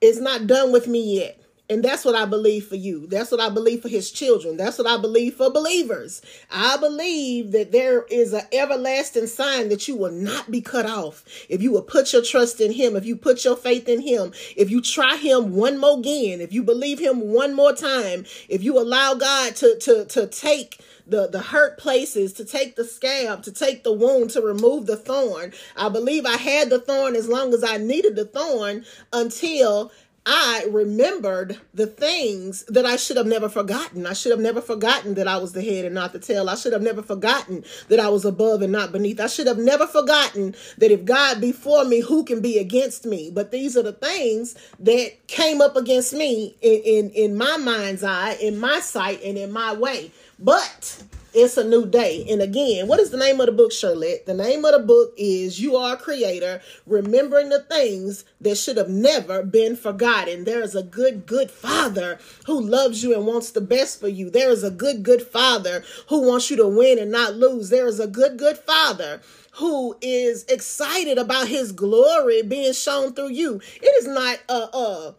is 0.00 0.20
not 0.20 0.46
done 0.46 0.72
with 0.72 0.86
me 0.86 1.20
yet. 1.20 1.40
And 1.70 1.84
that's 1.84 2.04
what 2.04 2.14
I 2.14 2.24
believe 2.24 2.66
for 2.66 2.76
you. 2.76 3.06
That's 3.06 3.30
what 3.30 3.40
I 3.40 3.50
believe 3.50 3.82
for 3.82 3.88
his 3.88 4.10
children. 4.10 4.56
That's 4.56 4.78
what 4.78 4.86
I 4.86 4.96
believe 4.96 5.34
for 5.34 5.50
believers. 5.50 6.22
I 6.50 6.78
believe 6.78 7.52
that 7.52 7.72
there 7.72 8.04
is 8.10 8.32
an 8.32 8.46
everlasting 8.52 9.26
sign 9.26 9.68
that 9.68 9.86
you 9.86 9.94
will 9.94 10.10
not 10.10 10.50
be 10.50 10.62
cut 10.62 10.86
off. 10.86 11.24
If 11.50 11.60
you 11.60 11.70
will 11.70 11.82
put 11.82 12.14
your 12.14 12.22
trust 12.22 12.62
in 12.62 12.72
him, 12.72 12.96
if 12.96 13.04
you 13.04 13.16
put 13.16 13.44
your 13.44 13.56
faith 13.56 13.86
in 13.86 14.00
him, 14.00 14.32
if 14.56 14.70
you 14.70 14.80
try 14.80 15.16
him 15.16 15.54
one 15.54 15.78
more 15.78 15.98
again, 15.98 16.40
if 16.40 16.54
you 16.54 16.62
believe 16.62 16.98
him 16.98 17.32
one 17.32 17.54
more 17.54 17.74
time, 17.74 18.24
if 18.48 18.62
you 18.62 18.78
allow 18.78 19.14
God 19.14 19.54
to, 19.56 19.78
to, 19.80 20.06
to 20.06 20.26
take 20.26 20.80
the, 21.08 21.26
the 21.26 21.40
hurt 21.40 21.78
places, 21.78 22.34
to 22.34 22.44
take 22.44 22.76
the 22.76 22.84
scab, 22.84 23.42
to 23.42 23.52
take 23.52 23.82
the 23.82 23.92
wound, 23.92 24.30
to 24.30 24.42
remove 24.42 24.86
the 24.86 24.96
thorn. 24.96 25.52
I 25.76 25.88
believe 25.88 26.26
I 26.26 26.36
had 26.36 26.70
the 26.70 26.78
thorn 26.78 27.16
as 27.16 27.28
long 27.28 27.54
as 27.54 27.64
I 27.64 27.78
needed 27.78 28.14
the 28.14 28.26
thorn 28.26 28.84
until 29.12 29.90
I 30.30 30.66
remembered 30.68 31.58
the 31.72 31.86
things 31.86 32.62
that 32.66 32.84
I 32.84 32.96
should 32.96 33.16
have 33.16 33.26
never 33.26 33.48
forgotten. 33.48 34.06
I 34.06 34.12
should 34.12 34.30
have 34.30 34.40
never 34.40 34.60
forgotten 34.60 35.14
that 35.14 35.26
I 35.26 35.38
was 35.38 35.54
the 35.54 35.62
head 35.62 35.86
and 35.86 35.94
not 35.94 36.12
the 36.12 36.18
tail. 36.18 36.50
I 36.50 36.54
should 36.54 36.74
have 36.74 36.82
never 36.82 37.02
forgotten 37.02 37.64
that 37.88 37.98
I 37.98 38.10
was 38.10 38.26
above 38.26 38.60
and 38.60 38.70
not 38.70 38.92
beneath. 38.92 39.20
I 39.20 39.26
should 39.26 39.46
have 39.46 39.56
never 39.56 39.86
forgotten 39.86 40.54
that 40.76 40.90
if 40.90 41.06
God 41.06 41.40
be 41.40 41.50
for 41.50 41.82
me, 41.86 42.00
who 42.00 42.24
can 42.24 42.42
be 42.42 42.58
against 42.58 43.06
me? 43.06 43.30
But 43.32 43.52
these 43.52 43.74
are 43.74 43.82
the 43.82 43.94
things 43.94 44.54
that 44.80 45.26
came 45.28 45.62
up 45.62 45.76
against 45.76 46.12
me 46.12 46.56
in, 46.60 46.82
in, 46.84 47.10
in 47.12 47.34
my 47.34 47.56
mind's 47.56 48.04
eye, 48.04 48.34
in 48.34 48.58
my 48.58 48.80
sight, 48.80 49.22
and 49.24 49.38
in 49.38 49.50
my 49.50 49.72
way. 49.72 50.12
But 50.38 51.02
it's 51.34 51.56
a 51.56 51.64
new 51.64 51.86
day. 51.86 52.26
And 52.28 52.40
again, 52.40 52.88
what 52.88 53.00
is 53.00 53.10
the 53.10 53.18
name 53.18 53.40
of 53.40 53.46
the 53.46 53.52
book, 53.52 53.72
Charlotte? 53.72 54.26
The 54.26 54.34
name 54.34 54.64
of 54.64 54.72
the 54.72 54.78
book 54.78 55.12
is 55.16 55.60
You 55.60 55.76
Are 55.76 55.94
a 55.94 55.96
Creator, 55.96 56.62
Remembering 56.86 57.50
the 57.50 57.60
Things 57.60 58.24
That 58.40 58.56
Should 58.56 58.76
Have 58.76 58.88
Never 58.88 59.42
Been 59.42 59.76
Forgotten. 59.76 60.44
There 60.44 60.62
is 60.62 60.74
a 60.74 60.82
good, 60.82 61.26
good 61.26 61.50
Father 61.50 62.18
who 62.46 62.60
loves 62.60 63.02
you 63.02 63.14
and 63.14 63.26
wants 63.26 63.50
the 63.50 63.60
best 63.60 64.00
for 64.00 64.08
you. 64.08 64.30
There 64.30 64.50
is 64.50 64.64
a 64.64 64.70
good, 64.70 65.02
good 65.02 65.22
Father 65.22 65.84
who 66.08 66.26
wants 66.26 66.50
you 66.50 66.56
to 66.56 66.66
win 66.66 66.98
and 66.98 67.10
not 67.10 67.34
lose. 67.34 67.68
There 67.68 67.86
is 67.86 68.00
a 68.00 68.06
good, 68.06 68.38
good 68.38 68.58
Father 68.58 69.20
who 69.52 69.96
is 70.00 70.44
excited 70.44 71.18
about 71.18 71.48
his 71.48 71.72
glory 71.72 72.42
being 72.42 72.72
shown 72.72 73.12
through 73.12 73.32
you. 73.32 73.60
It 73.82 74.02
is 74.02 74.06
not 74.06 74.38
uh, 74.48 74.68
uh, 74.72 75.12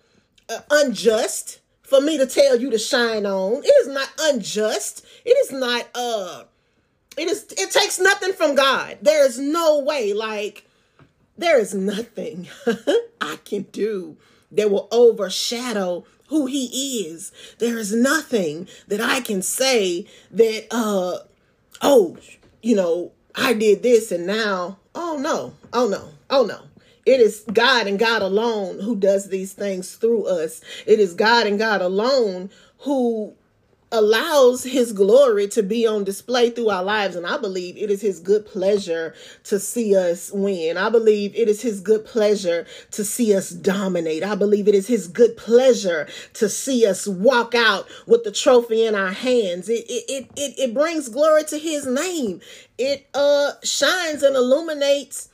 uh 0.49 0.59
unjust 0.71 1.58
for 1.89 1.99
me 1.99 2.17
to 2.17 2.25
tell 2.25 2.59
you 2.59 2.69
to 2.69 2.77
shine 2.77 3.25
on. 3.25 3.63
It 3.63 3.73
is 3.81 3.87
not 3.87 4.09
unjust. 4.19 5.05
It 5.25 5.31
is 5.31 5.51
not 5.51 5.87
uh 5.95 6.43
it 7.17 7.27
is 7.27 7.45
it 7.57 7.71
takes 7.71 7.99
nothing 7.99 8.33
from 8.33 8.55
God. 8.55 8.99
There 9.01 9.25
is 9.25 9.39
no 9.39 9.79
way 9.79 10.13
like 10.13 10.65
there 11.37 11.59
is 11.59 11.73
nothing 11.73 12.47
I 13.21 13.37
can 13.43 13.63
do 13.71 14.17
that 14.51 14.69
will 14.71 14.87
overshadow 14.91 16.05
who 16.27 16.45
he 16.45 17.05
is. 17.07 17.31
There 17.57 17.77
is 17.77 17.93
nothing 17.93 18.67
that 18.87 19.01
I 19.01 19.21
can 19.21 19.41
say 19.41 20.05
that 20.31 20.67
uh 20.71 21.19
oh, 21.81 22.17
you 22.61 22.75
know, 22.75 23.11
I 23.35 23.53
did 23.53 23.81
this 23.83 24.11
and 24.11 24.27
now 24.27 24.77
oh 24.93 25.17
no. 25.19 25.55
Oh 25.73 25.87
no. 25.87 26.09
Oh 26.29 26.43
no. 26.45 26.61
It 27.09 27.21
is 27.21 27.43
God 27.51 27.87
and 27.87 27.97
God 27.97 28.21
alone 28.21 28.81
who 28.81 28.95
does 28.95 29.29
these 29.29 29.53
things 29.53 29.95
through 29.95 30.27
us. 30.27 30.61
It 30.85 30.99
is 30.99 31.15
God 31.15 31.47
and 31.47 31.57
God 31.57 31.81
alone 31.81 32.51
who 32.81 33.33
allows 33.91 34.63
his 34.63 34.93
glory 34.93 35.47
to 35.47 35.63
be 35.63 35.87
on 35.87 36.03
display 36.03 36.51
through 36.51 36.69
our 36.69 36.83
lives. 36.83 37.15
And 37.15 37.25
i 37.25 37.35
believe 37.35 37.75
it 37.77 37.89
is 37.89 38.01
his 38.01 38.19
good 38.19 38.45
pleasure 38.45 39.15
to 39.45 39.59
see 39.59 39.95
us 39.95 40.31
win. 40.31 40.77
I 40.77 40.89
believe 40.89 41.33
it 41.35 41.47
is 41.47 41.63
his 41.63 41.81
good 41.81 42.05
pleasure 42.05 42.67
to 42.91 43.03
see 43.03 43.35
us 43.35 43.49
dominate. 43.49 44.21
I 44.21 44.35
believe 44.35 44.67
it 44.67 44.75
is 44.75 44.85
his 44.85 45.07
good 45.07 45.35
pleasure 45.35 46.07
to 46.33 46.47
see 46.47 46.85
us 46.85 47.07
walk 47.07 47.55
out 47.55 47.87
with 48.05 48.23
the 48.23 48.31
trophy 48.31 48.85
in 48.85 48.93
our 48.93 49.13
hands. 49.13 49.67
It 49.67 49.85
it 49.89 50.05
it, 50.07 50.29
it, 50.35 50.59
it 50.59 50.73
brings 50.75 51.09
glory 51.09 51.45
to 51.45 51.57
his 51.57 51.87
name. 51.87 52.39
It 52.77 53.07
uh 53.15 53.53
shines 53.63 54.21
and 54.21 54.35
illuminates 54.35 55.29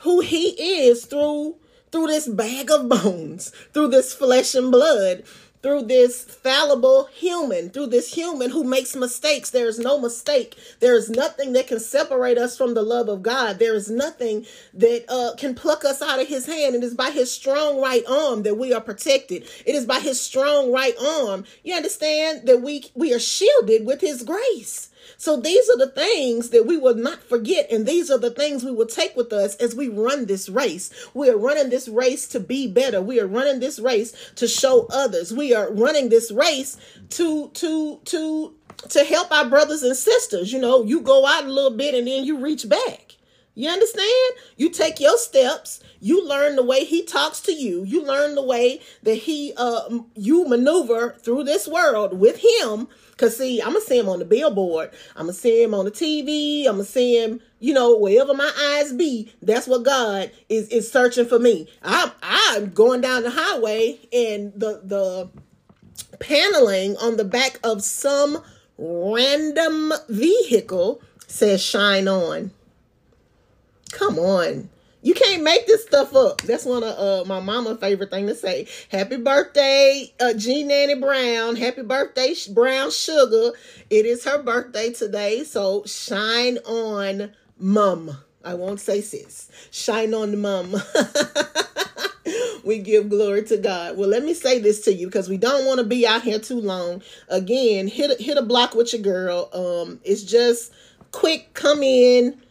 who 0.00 0.20
he 0.20 0.50
is 0.86 1.04
through 1.04 1.56
through 1.90 2.06
this 2.06 2.28
bag 2.28 2.70
of 2.70 2.88
bones, 2.88 3.50
through 3.72 3.88
this 3.88 4.12
flesh 4.12 4.54
and 4.54 4.70
blood, 4.70 5.22
through 5.62 5.82
this 5.82 6.22
fallible 6.22 7.06
human, 7.06 7.70
through 7.70 7.88
this 7.88 8.14
human 8.14 8.50
who 8.50 8.62
makes 8.62 8.94
mistakes. 8.94 9.50
There 9.50 9.66
is 9.66 9.78
no 9.78 9.98
mistake. 9.98 10.56
There 10.80 10.94
is 10.94 11.10
nothing 11.10 11.52
that 11.54 11.66
can 11.66 11.80
separate 11.80 12.38
us 12.38 12.56
from 12.56 12.74
the 12.74 12.82
love 12.82 13.08
of 13.08 13.22
God. 13.22 13.58
There 13.58 13.74
is 13.74 13.90
nothing 13.90 14.46
that 14.74 15.04
uh, 15.08 15.34
can 15.36 15.54
pluck 15.54 15.84
us 15.84 16.00
out 16.00 16.20
of 16.20 16.28
his 16.28 16.46
hand. 16.46 16.76
It 16.76 16.84
is 16.84 16.94
by 16.94 17.10
his 17.10 17.32
strong 17.32 17.80
right 17.80 18.04
arm 18.08 18.44
that 18.44 18.56
we 18.56 18.72
are 18.72 18.80
protected. 18.80 19.48
It 19.66 19.74
is 19.74 19.84
by 19.84 19.98
his 19.98 20.20
strong 20.20 20.70
right 20.72 20.94
arm. 21.00 21.44
You 21.64 21.74
understand 21.74 22.46
that 22.46 22.62
we 22.62 22.84
we 22.94 23.12
are 23.12 23.18
shielded 23.18 23.84
with 23.84 24.00
his 24.00 24.22
grace. 24.22 24.90
So 25.16 25.36
these 25.36 25.68
are 25.70 25.76
the 25.76 25.90
things 25.90 26.50
that 26.50 26.66
we 26.66 26.76
will 26.76 26.94
not 26.94 27.22
forget, 27.22 27.70
and 27.70 27.86
these 27.86 28.10
are 28.10 28.18
the 28.18 28.30
things 28.30 28.64
we 28.64 28.72
will 28.72 28.86
take 28.86 29.16
with 29.16 29.32
us 29.32 29.56
as 29.56 29.74
we 29.74 29.88
run 29.88 30.26
this 30.26 30.48
race. 30.48 30.90
We 31.14 31.30
are 31.30 31.36
running 31.36 31.70
this 31.70 31.88
race 31.88 32.26
to 32.28 32.40
be 32.40 32.66
better. 32.66 33.00
We 33.00 33.20
are 33.20 33.26
running 33.26 33.60
this 33.60 33.78
race 33.78 34.32
to 34.36 34.46
show 34.46 34.86
others. 34.90 35.32
We 35.32 35.54
are 35.54 35.72
running 35.72 36.08
this 36.08 36.30
race 36.30 36.76
to 37.10 37.48
to 37.48 38.00
to 38.04 38.54
to 38.90 39.04
help 39.04 39.32
our 39.32 39.48
brothers 39.48 39.82
and 39.82 39.96
sisters. 39.96 40.52
You 40.52 40.60
know, 40.60 40.84
you 40.84 41.00
go 41.00 41.26
out 41.26 41.44
a 41.44 41.52
little 41.52 41.76
bit 41.76 41.94
and 41.94 42.06
then 42.06 42.24
you 42.24 42.38
reach 42.38 42.68
back. 42.68 43.16
You 43.54 43.68
understand? 43.68 44.34
You 44.56 44.70
take 44.70 45.00
your 45.00 45.18
steps. 45.18 45.80
You 45.98 46.24
learn 46.24 46.54
the 46.54 46.62
way 46.62 46.84
he 46.84 47.02
talks 47.02 47.40
to 47.40 47.52
you. 47.52 47.82
You 47.82 48.04
learn 48.04 48.36
the 48.36 48.42
way 48.42 48.80
that 49.02 49.16
he 49.16 49.52
uh 49.56 49.98
you 50.14 50.46
maneuver 50.46 51.16
through 51.20 51.42
this 51.42 51.66
world 51.66 52.20
with 52.20 52.36
him 52.36 52.86
Cause 53.18 53.36
see, 53.36 53.60
I'm 53.60 53.72
gonna 53.72 53.80
see 53.80 53.98
him 53.98 54.08
on 54.08 54.20
the 54.20 54.24
billboard. 54.24 54.90
I'm 55.16 55.24
gonna 55.26 55.32
see 55.32 55.60
him 55.62 55.74
on 55.74 55.84
the 55.84 55.90
TV. 55.90 56.66
I'm 56.66 56.74
gonna 56.74 56.84
see 56.84 57.20
him, 57.20 57.40
you 57.58 57.74
know, 57.74 57.98
wherever 57.98 58.32
my 58.32 58.50
eyes 58.76 58.92
be. 58.92 59.32
That's 59.42 59.66
what 59.66 59.82
God 59.82 60.30
is 60.48 60.68
is 60.68 60.90
searching 60.90 61.26
for 61.26 61.40
me. 61.40 61.68
I'm 61.82 62.12
I'm 62.22 62.70
going 62.70 63.00
down 63.00 63.24
the 63.24 63.30
highway 63.30 63.98
and 64.12 64.52
the 64.54 64.80
the 64.84 65.28
paneling 66.20 66.96
on 66.98 67.16
the 67.16 67.24
back 67.24 67.58
of 67.64 67.82
some 67.82 68.40
random 68.78 69.92
vehicle 70.08 71.02
says 71.26 71.60
shine 71.60 72.06
on. 72.06 72.52
Come 73.90 74.20
on. 74.20 74.70
You 75.08 75.14
can't 75.14 75.42
make 75.42 75.66
this 75.66 75.84
stuff 75.84 76.14
up. 76.14 76.42
That's 76.42 76.66
one 76.66 76.82
of 76.82 76.98
uh, 76.98 77.24
my 77.26 77.40
mama's 77.40 77.80
favorite 77.80 78.10
thing 78.10 78.26
to 78.26 78.34
say. 78.34 78.66
Happy 78.90 79.16
birthday, 79.16 80.12
uh, 80.20 80.34
G 80.34 80.64
Nanny 80.64 80.96
Brown. 80.96 81.56
Happy 81.56 81.80
birthday, 81.80 82.34
Brown 82.50 82.90
Sugar. 82.90 83.52
It 83.88 84.04
is 84.04 84.22
her 84.26 84.42
birthday 84.42 84.92
today, 84.92 85.44
so 85.44 85.82
shine 85.86 86.58
on, 86.66 87.32
mum. 87.58 88.18
I 88.44 88.52
won't 88.52 88.80
say 88.80 89.00
sis. 89.00 89.50
Shine 89.70 90.12
on, 90.12 90.38
mum. 90.42 90.76
we 92.64 92.78
give 92.78 93.08
glory 93.08 93.44
to 93.44 93.56
God. 93.56 93.96
Well, 93.96 94.10
let 94.10 94.22
me 94.22 94.34
say 94.34 94.58
this 94.58 94.82
to 94.82 94.92
you 94.92 95.06
because 95.06 95.26
we 95.26 95.38
don't 95.38 95.64
want 95.64 95.78
to 95.78 95.86
be 95.86 96.06
out 96.06 96.20
here 96.20 96.38
too 96.38 96.60
long. 96.60 97.00
Again, 97.30 97.88
hit 97.88 98.20
a, 98.20 98.22
hit 98.22 98.36
a 98.36 98.42
block 98.42 98.74
with 98.74 98.92
your 98.92 99.00
girl. 99.00 99.48
Um, 99.54 100.00
it's 100.04 100.22
just 100.22 100.70
quick. 101.12 101.54
Come 101.54 101.82
in, 101.82 102.42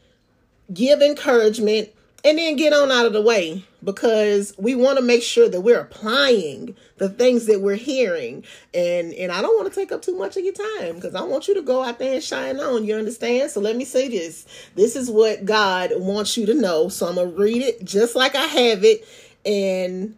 give 0.74 1.04
encouragement 1.04 1.90
and 2.28 2.38
then 2.38 2.58
get 2.58 2.74
on 2.74 2.92
out 2.92 3.06
of 3.06 3.14
the 3.14 3.22
way 3.22 3.64
because 3.82 4.54
we 4.58 4.76
want 4.76 4.98
to 4.98 5.04
make 5.04 5.24
sure 5.24 5.48
that 5.48 5.62
we're 5.62 5.80
applying 5.80 6.76
the 6.98 7.08
things 7.08 7.46
that 7.46 7.62
we're 7.62 7.76
hearing. 7.76 8.44
And 8.74 9.14
and 9.14 9.32
I 9.32 9.42
don't 9.42 9.56
want 9.56 9.72
to 9.72 9.80
take 9.80 9.94
up 9.94 10.02
too 10.02 10.18
much 10.18 10.36
of 10.36 10.44
your 10.44 10.54
time 10.54 10.96
because 10.96 11.16
I 11.16 11.22
want 11.22 11.48
you 11.48 11.54
to 11.54 11.62
go 11.62 11.84
out 11.84 12.00
there 12.00 12.16
and 12.16 12.24
shine 12.24 12.60
on 12.60 12.84
you 12.84 12.96
understand? 12.96 13.52
So 13.52 13.62
let 13.62 13.78
me 13.78 13.86
say 13.86 14.10
this. 14.10 14.46
This 14.76 14.96
is 14.98 15.10
what 15.10 15.46
God 15.46 15.92
wants 15.96 16.36
you 16.36 16.46
to 16.48 16.54
know. 16.54 16.90
So 16.90 17.08
I'm 17.08 17.16
going 17.16 17.32
to 17.32 17.38
read 17.42 17.62
it 17.62 17.86
just 17.86 18.16
like 18.16 18.36
I 18.36 18.46
have 18.46 18.84
it. 18.84 19.08
And 19.46 20.18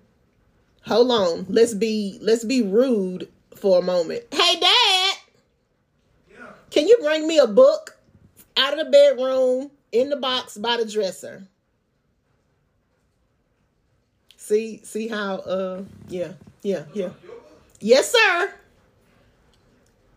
hold 0.86 1.12
on. 1.12 1.46
Let's 1.48 1.76
be 1.76 2.18
let's 2.22 2.44
be 2.44 2.64
rude 2.64 3.30
for 3.56 3.80
a 3.80 3.84
moment. 3.84 4.24
Hey 4.32 4.60
dad! 4.60 5.16
Yeah. 6.32 6.46
can 6.72 6.88
you 6.88 6.98
bring 7.02 7.28
me 7.28 7.38
a 7.38 7.48
book 7.48 7.98
out 8.58 8.78
of 8.78 8.86
the 8.86 8.92
bedroom 8.92 9.70
in 9.92 10.10
the 10.10 10.16
box 10.16 10.58
by 10.58 10.78
the 10.78 10.86
dresser. 10.86 11.48
See, 14.50 14.82
see 14.84 15.08
how 15.08 15.36
uh 15.36 15.84
yeah, 16.08 16.32
yeah, 16.64 16.86
yeah. 16.96 17.10
Yes, 17.82 18.12
sir. 18.12 18.52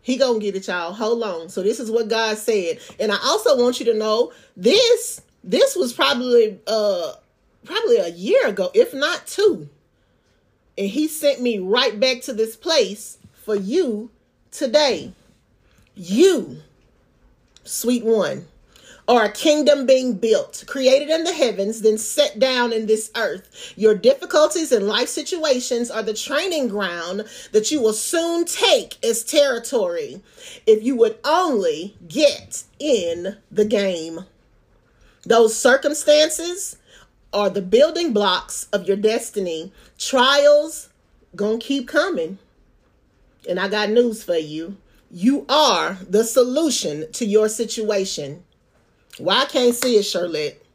He 0.01 0.17
gonna 0.17 0.39
get 0.39 0.55
it, 0.55 0.65
y'all. 0.67 0.91
Hold 0.91 1.21
on. 1.21 1.49
So 1.49 1.61
this 1.61 1.79
is 1.79 1.91
what 1.91 2.07
God 2.07 2.39
said. 2.39 2.79
And 2.99 3.11
I 3.11 3.19
also 3.23 3.55
want 3.55 3.79
you 3.79 3.85
to 3.85 3.93
know 3.93 4.33
this 4.57 5.21
this 5.43 5.75
was 5.75 5.93
probably 5.93 6.59
uh 6.65 7.13
probably 7.63 7.97
a 7.97 8.07
year 8.07 8.47
ago, 8.47 8.71
if 8.73 8.91
not 8.91 9.27
two. 9.27 9.69
And 10.79 10.87
he 10.87 11.07
sent 11.07 11.39
me 11.39 11.59
right 11.59 11.99
back 11.99 12.21
to 12.21 12.33
this 12.33 12.55
place 12.55 13.19
for 13.35 13.55
you 13.55 14.09
today. 14.49 15.13
You, 15.93 16.57
sweet 17.65 18.03
one, 18.03 18.47
are 19.07 19.25
a 19.25 19.31
kingdom 19.31 19.85
being 19.85 20.13
built, 20.13 20.63
created 20.67 21.09
in 21.09 21.23
the 21.23 21.33
heavens, 21.33 21.81
then 21.81 21.97
set 21.97 22.39
down 22.39 22.71
in 22.71 22.85
this 22.85 23.11
earth. 23.15 23.73
Your 23.75 23.95
difficulties 23.95 24.71
and 24.71 24.87
life 24.87 25.09
situations 25.09 25.91
are 25.91 26.03
the 26.03 26.13
training 26.13 26.69
ground 26.69 27.25
that 27.51 27.69
you 27.71 27.81
will 27.81 27.93
soon 27.93 28.45
take 28.45 29.03
as 29.03 29.23
territory 29.23 30.21
if 30.65 30.83
you 30.83 30.95
would 30.95 31.17
only 31.25 31.97
get 32.07 32.63
in 32.79 33.37
the 33.51 33.65
game. 33.65 34.25
Those 35.25 35.57
circumstances 35.57 36.77
are 37.33 37.49
the 37.49 37.61
building 37.61 38.13
blocks 38.13 38.67
of 38.71 38.87
your 38.87 38.97
destiny. 38.97 39.73
Trials 39.97 40.89
gonna 41.35 41.57
keep 41.57 41.87
coming. 41.87 42.37
And 43.49 43.59
I 43.59 43.67
got 43.67 43.89
news 43.89 44.23
for 44.23 44.37
you. 44.37 44.77
You 45.11 45.45
are 45.49 45.97
the 46.09 46.23
solution 46.23 47.11
to 47.11 47.25
your 47.25 47.49
situation. 47.49 48.43
Well, 49.19 49.41
I 49.41 49.45
can't 49.45 49.75
see 49.75 49.97
it, 49.97 50.03
Charlotte. 50.03 50.65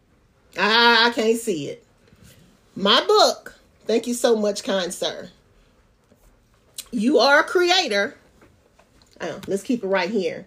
I, 0.58 1.08
I 1.08 1.12
can't 1.12 1.38
see 1.38 1.68
it. 1.68 1.84
My 2.76 3.04
book, 3.04 3.58
thank 3.86 4.06
you 4.06 4.14
so 4.14 4.36
much, 4.36 4.62
kind 4.62 4.94
sir. 4.94 5.30
You 6.90 7.18
are 7.18 7.40
a 7.40 7.44
creator. 7.44 8.16
Oh, 9.20 9.40
let's 9.46 9.62
keep 9.62 9.82
it 9.82 9.88
right 9.88 10.10
here. 10.10 10.46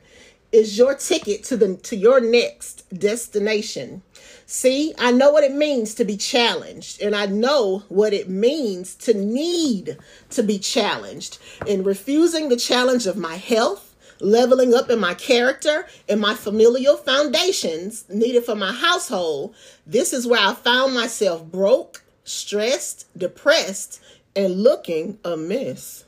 Is 0.51 0.77
your 0.77 0.95
ticket 0.95 1.43
to 1.45 1.58
the 1.58 1.75
to 1.77 1.95
your 1.95 2.19
next 2.19 2.84
destination. 2.97 4.01
See, 4.45 4.93
I 4.97 5.12
know 5.12 5.32
what 5.32 5.45
it 5.45 5.54
means 5.54 5.93
to 5.95 6.04
be 6.04 6.17
challenged, 6.17 7.01
and 7.01 7.15
I 7.15 7.25
know 7.25 7.84
what 7.88 8.13
it 8.13 8.27
means 8.27 8.95
to 8.95 9.13
need 9.13 9.97
to 10.32 10.43
be 10.43 10.60
challenged. 10.60 11.38
In 11.65 11.84
refusing 11.84 12.49
the 12.49 12.58
challenge 12.58 13.08
of 13.08 13.15
my 13.15 13.36
health, 13.36 13.90
leveling 14.22 14.74
up 14.74 14.90
in 14.90 15.00
my 15.00 15.14
character 15.14 15.88
and 16.08 16.22
my 16.22 16.36
familial 16.36 16.98
foundations 16.98 18.06
needed 18.10 18.46
for 18.46 18.56
my 18.56 18.72
household, 18.72 19.56
this 19.86 20.14
is 20.14 20.28
where 20.28 20.40
I 20.40 20.54
found 20.54 20.94
myself 20.94 21.44
broke, 21.44 22.04
stressed, 22.24 23.08
depressed, 23.18 24.02
and 24.36 24.64
looking 24.64 25.18
amiss. 25.26 26.06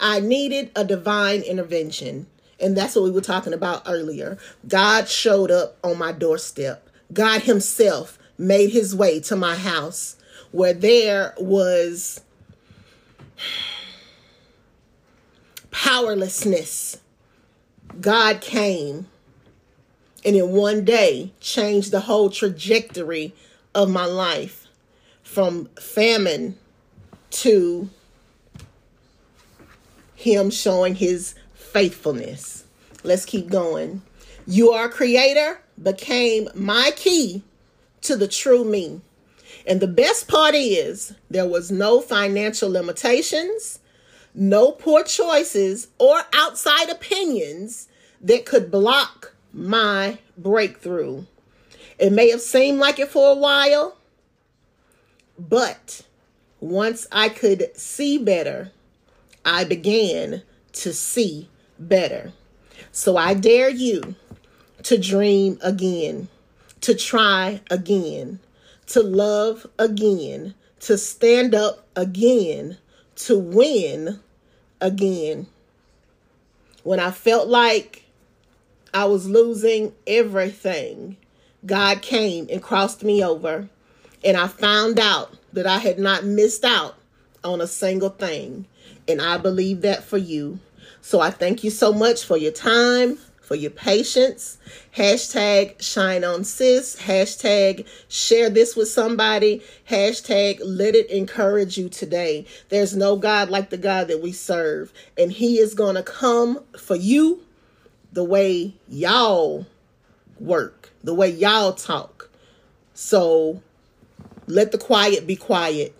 I 0.00 0.20
needed 0.20 0.70
a 0.74 0.84
divine 0.84 1.42
intervention. 1.42 2.26
And 2.58 2.76
that's 2.76 2.94
what 2.94 3.04
we 3.04 3.10
were 3.10 3.20
talking 3.20 3.52
about 3.52 3.82
earlier. 3.86 4.38
God 4.68 5.08
showed 5.08 5.50
up 5.50 5.76
on 5.82 5.98
my 5.98 6.12
doorstep. 6.12 6.88
God 7.12 7.42
Himself 7.42 8.18
made 8.38 8.70
His 8.70 8.94
way 8.94 9.20
to 9.20 9.36
my 9.36 9.56
house 9.56 10.16
where 10.52 10.72
there 10.72 11.34
was 11.38 12.20
powerlessness. 15.70 17.01
God 18.00 18.40
came 18.40 19.06
and 20.24 20.36
in 20.36 20.50
one 20.50 20.84
day 20.84 21.32
changed 21.40 21.90
the 21.90 22.00
whole 22.00 22.30
trajectory 22.30 23.34
of 23.74 23.90
my 23.90 24.04
life 24.04 24.66
from 25.22 25.66
famine 25.80 26.56
to 27.30 27.88
Him 30.14 30.50
showing 30.50 30.94
His 30.94 31.34
faithfulness. 31.54 32.64
Let's 33.02 33.24
keep 33.24 33.48
going. 33.48 34.02
You 34.46 34.72
are 34.72 34.88
creator 34.88 35.60
became 35.82 36.48
my 36.54 36.92
key 36.96 37.42
to 38.02 38.16
the 38.16 38.28
true 38.28 38.64
me. 38.64 39.00
And 39.66 39.80
the 39.80 39.88
best 39.88 40.28
part 40.28 40.54
is 40.54 41.14
there 41.30 41.48
was 41.48 41.70
no 41.70 42.00
financial 42.00 42.70
limitations, 42.70 43.78
no 44.34 44.72
poor 44.72 45.04
choices, 45.04 45.88
or 45.98 46.22
outside 46.32 46.88
opinions 46.88 47.88
that 48.20 48.46
could 48.46 48.70
block 48.70 49.34
my 49.52 50.18
breakthrough. 50.36 51.24
It 51.98 52.12
may 52.12 52.30
have 52.30 52.40
seemed 52.40 52.78
like 52.78 52.98
it 52.98 53.08
for 53.08 53.32
a 53.32 53.38
while, 53.38 53.98
but 55.38 56.02
once 56.60 57.06
I 57.12 57.28
could 57.28 57.76
see 57.76 58.18
better, 58.18 58.72
I 59.44 59.64
began 59.64 60.42
to 60.72 60.92
see 60.92 61.48
better. 61.78 62.32
So 62.92 63.16
I 63.16 63.34
dare 63.34 63.68
you 63.70 64.14
to 64.84 64.98
dream 64.98 65.58
again, 65.62 66.28
to 66.80 66.94
try 66.94 67.60
again, 67.70 68.40
to 68.86 69.02
love 69.02 69.66
again, 69.78 70.54
to 70.80 70.98
stand 70.98 71.54
up 71.54 71.86
again, 71.94 72.78
to 73.26 73.38
win 73.38 74.20
again. 74.80 75.46
When 76.82 76.98
I 76.98 77.10
felt 77.10 77.48
like 77.48 78.04
I 78.92 79.04
was 79.04 79.28
losing 79.28 79.92
everything, 80.06 81.16
God 81.64 82.02
came 82.02 82.48
and 82.50 82.62
crossed 82.62 83.04
me 83.04 83.24
over, 83.24 83.68
and 84.24 84.36
I 84.36 84.48
found 84.48 84.98
out 84.98 85.34
that 85.52 85.66
I 85.66 85.78
had 85.78 85.98
not 85.98 86.24
missed 86.24 86.64
out 86.64 86.96
on 87.44 87.60
a 87.60 87.66
single 87.66 88.10
thing. 88.10 88.66
And 89.08 89.20
I 89.20 89.36
believe 89.36 89.82
that 89.82 90.04
for 90.04 90.18
you. 90.18 90.60
So 91.00 91.20
I 91.20 91.30
thank 91.30 91.64
you 91.64 91.70
so 91.70 91.92
much 91.92 92.24
for 92.24 92.36
your 92.36 92.52
time, 92.52 93.18
for 93.42 93.56
your 93.56 93.70
patience. 93.70 94.56
Hashtag 94.96 95.82
shine 95.82 96.24
on 96.24 96.44
sis. 96.44 96.96
Hashtag 96.96 97.86
share 98.08 98.48
this 98.48 98.74
with 98.76 98.88
somebody. 98.88 99.62
Hashtag 99.90 100.60
let 100.64 100.94
it 100.94 101.10
encourage 101.10 101.76
you 101.76 101.88
today. 101.88 102.46
There's 102.70 102.96
no 102.96 103.16
God 103.16 103.50
like 103.50 103.70
the 103.70 103.76
God 103.76 104.08
that 104.08 104.22
we 104.22 104.32
serve. 104.32 104.92
And 105.18 105.32
he 105.32 105.58
is 105.58 105.74
going 105.74 105.96
to 105.96 106.02
come 106.02 106.64
for 106.78 106.96
you 106.96 107.42
the 108.12 108.24
way 108.24 108.74
y'all 108.88 109.66
work, 110.38 110.90
the 111.02 111.14
way 111.14 111.28
y'all 111.28 111.72
talk. 111.72 112.30
So 112.94 113.60
let 114.46 114.72
the 114.72 114.78
quiet 114.78 115.26
be 115.26 115.36
quiet. 115.36 115.94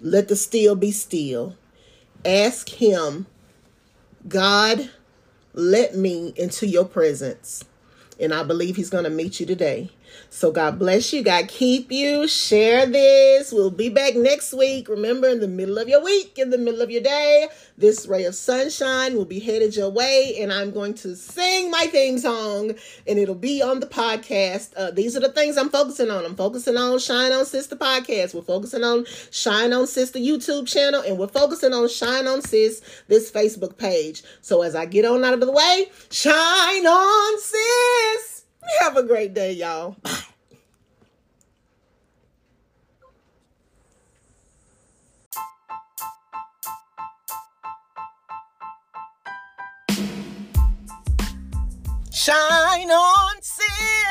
Let 0.00 0.28
the 0.28 0.36
still 0.36 0.76
be 0.76 0.92
still. 0.92 1.56
Ask 2.24 2.68
him 2.68 3.26
God, 4.26 4.90
let 5.54 5.96
me 5.96 6.32
into 6.36 6.66
your 6.66 6.84
presence. 6.84 7.64
And 8.20 8.34
I 8.34 8.42
believe 8.42 8.76
he's 8.76 8.90
going 8.90 9.04
to 9.04 9.10
meet 9.10 9.40
you 9.40 9.46
today. 9.46 9.90
So 10.30 10.50
God 10.50 10.78
bless 10.78 11.12
you. 11.12 11.22
God 11.22 11.48
keep 11.48 11.92
you. 11.92 12.26
Share 12.26 12.86
this. 12.86 13.52
We'll 13.52 13.70
be 13.70 13.88
back 13.88 14.16
next 14.16 14.52
week. 14.52 14.88
Remember, 14.88 15.28
in 15.28 15.40
the 15.40 15.48
middle 15.48 15.78
of 15.78 15.88
your 15.88 16.02
week, 16.02 16.38
in 16.38 16.50
the 16.50 16.58
middle 16.58 16.82
of 16.82 16.90
your 16.90 17.02
day, 17.02 17.48
this 17.78 18.06
ray 18.06 18.24
of 18.24 18.34
sunshine 18.34 19.16
will 19.16 19.24
be 19.24 19.38
headed 19.38 19.76
your 19.76 19.90
way. 19.90 20.36
And 20.40 20.52
I'm 20.52 20.70
going 20.70 20.94
to 20.94 21.14
sing 21.14 21.70
my 21.70 21.86
theme 21.86 22.18
song 22.18 22.74
and 23.06 23.18
it'll 23.18 23.34
be 23.34 23.62
on 23.62 23.80
the 23.80 23.86
podcast. 23.86 24.72
Uh, 24.76 24.90
these 24.90 25.16
are 25.16 25.20
the 25.20 25.32
things 25.32 25.56
I'm 25.56 25.70
focusing 25.70 26.10
on. 26.10 26.24
I'm 26.24 26.36
focusing 26.36 26.76
on 26.76 26.98
Shine 26.98 27.32
On 27.32 27.44
Sister 27.44 27.76
podcast. 27.76 28.34
We're 28.34 28.42
focusing 28.42 28.84
on 28.84 29.06
Shine 29.30 29.72
On 29.72 29.86
Sister 29.86 30.18
YouTube 30.18 30.66
channel. 30.66 31.02
And 31.02 31.18
we're 31.18 31.28
focusing 31.28 31.72
on 31.72 31.88
Shine 31.88 32.26
On 32.26 32.42
Sis, 32.42 32.82
this 33.08 33.30
Facebook 33.30 33.78
page. 33.78 34.22
So 34.40 34.62
as 34.62 34.74
I 34.74 34.86
get 34.86 35.04
on 35.04 35.24
out 35.24 35.34
of 35.34 35.40
the 35.40 35.52
way, 35.52 35.90
Shine 36.10 36.86
On 36.86 37.38
Sis. 37.38 38.33
Have 38.80 38.96
a 38.96 39.02
great 39.02 39.34
day, 39.34 39.52
y'all. 39.52 39.96
Bye. 40.02 40.10
Shine 52.24 52.90
on, 52.90 53.42
sis. 53.42 54.03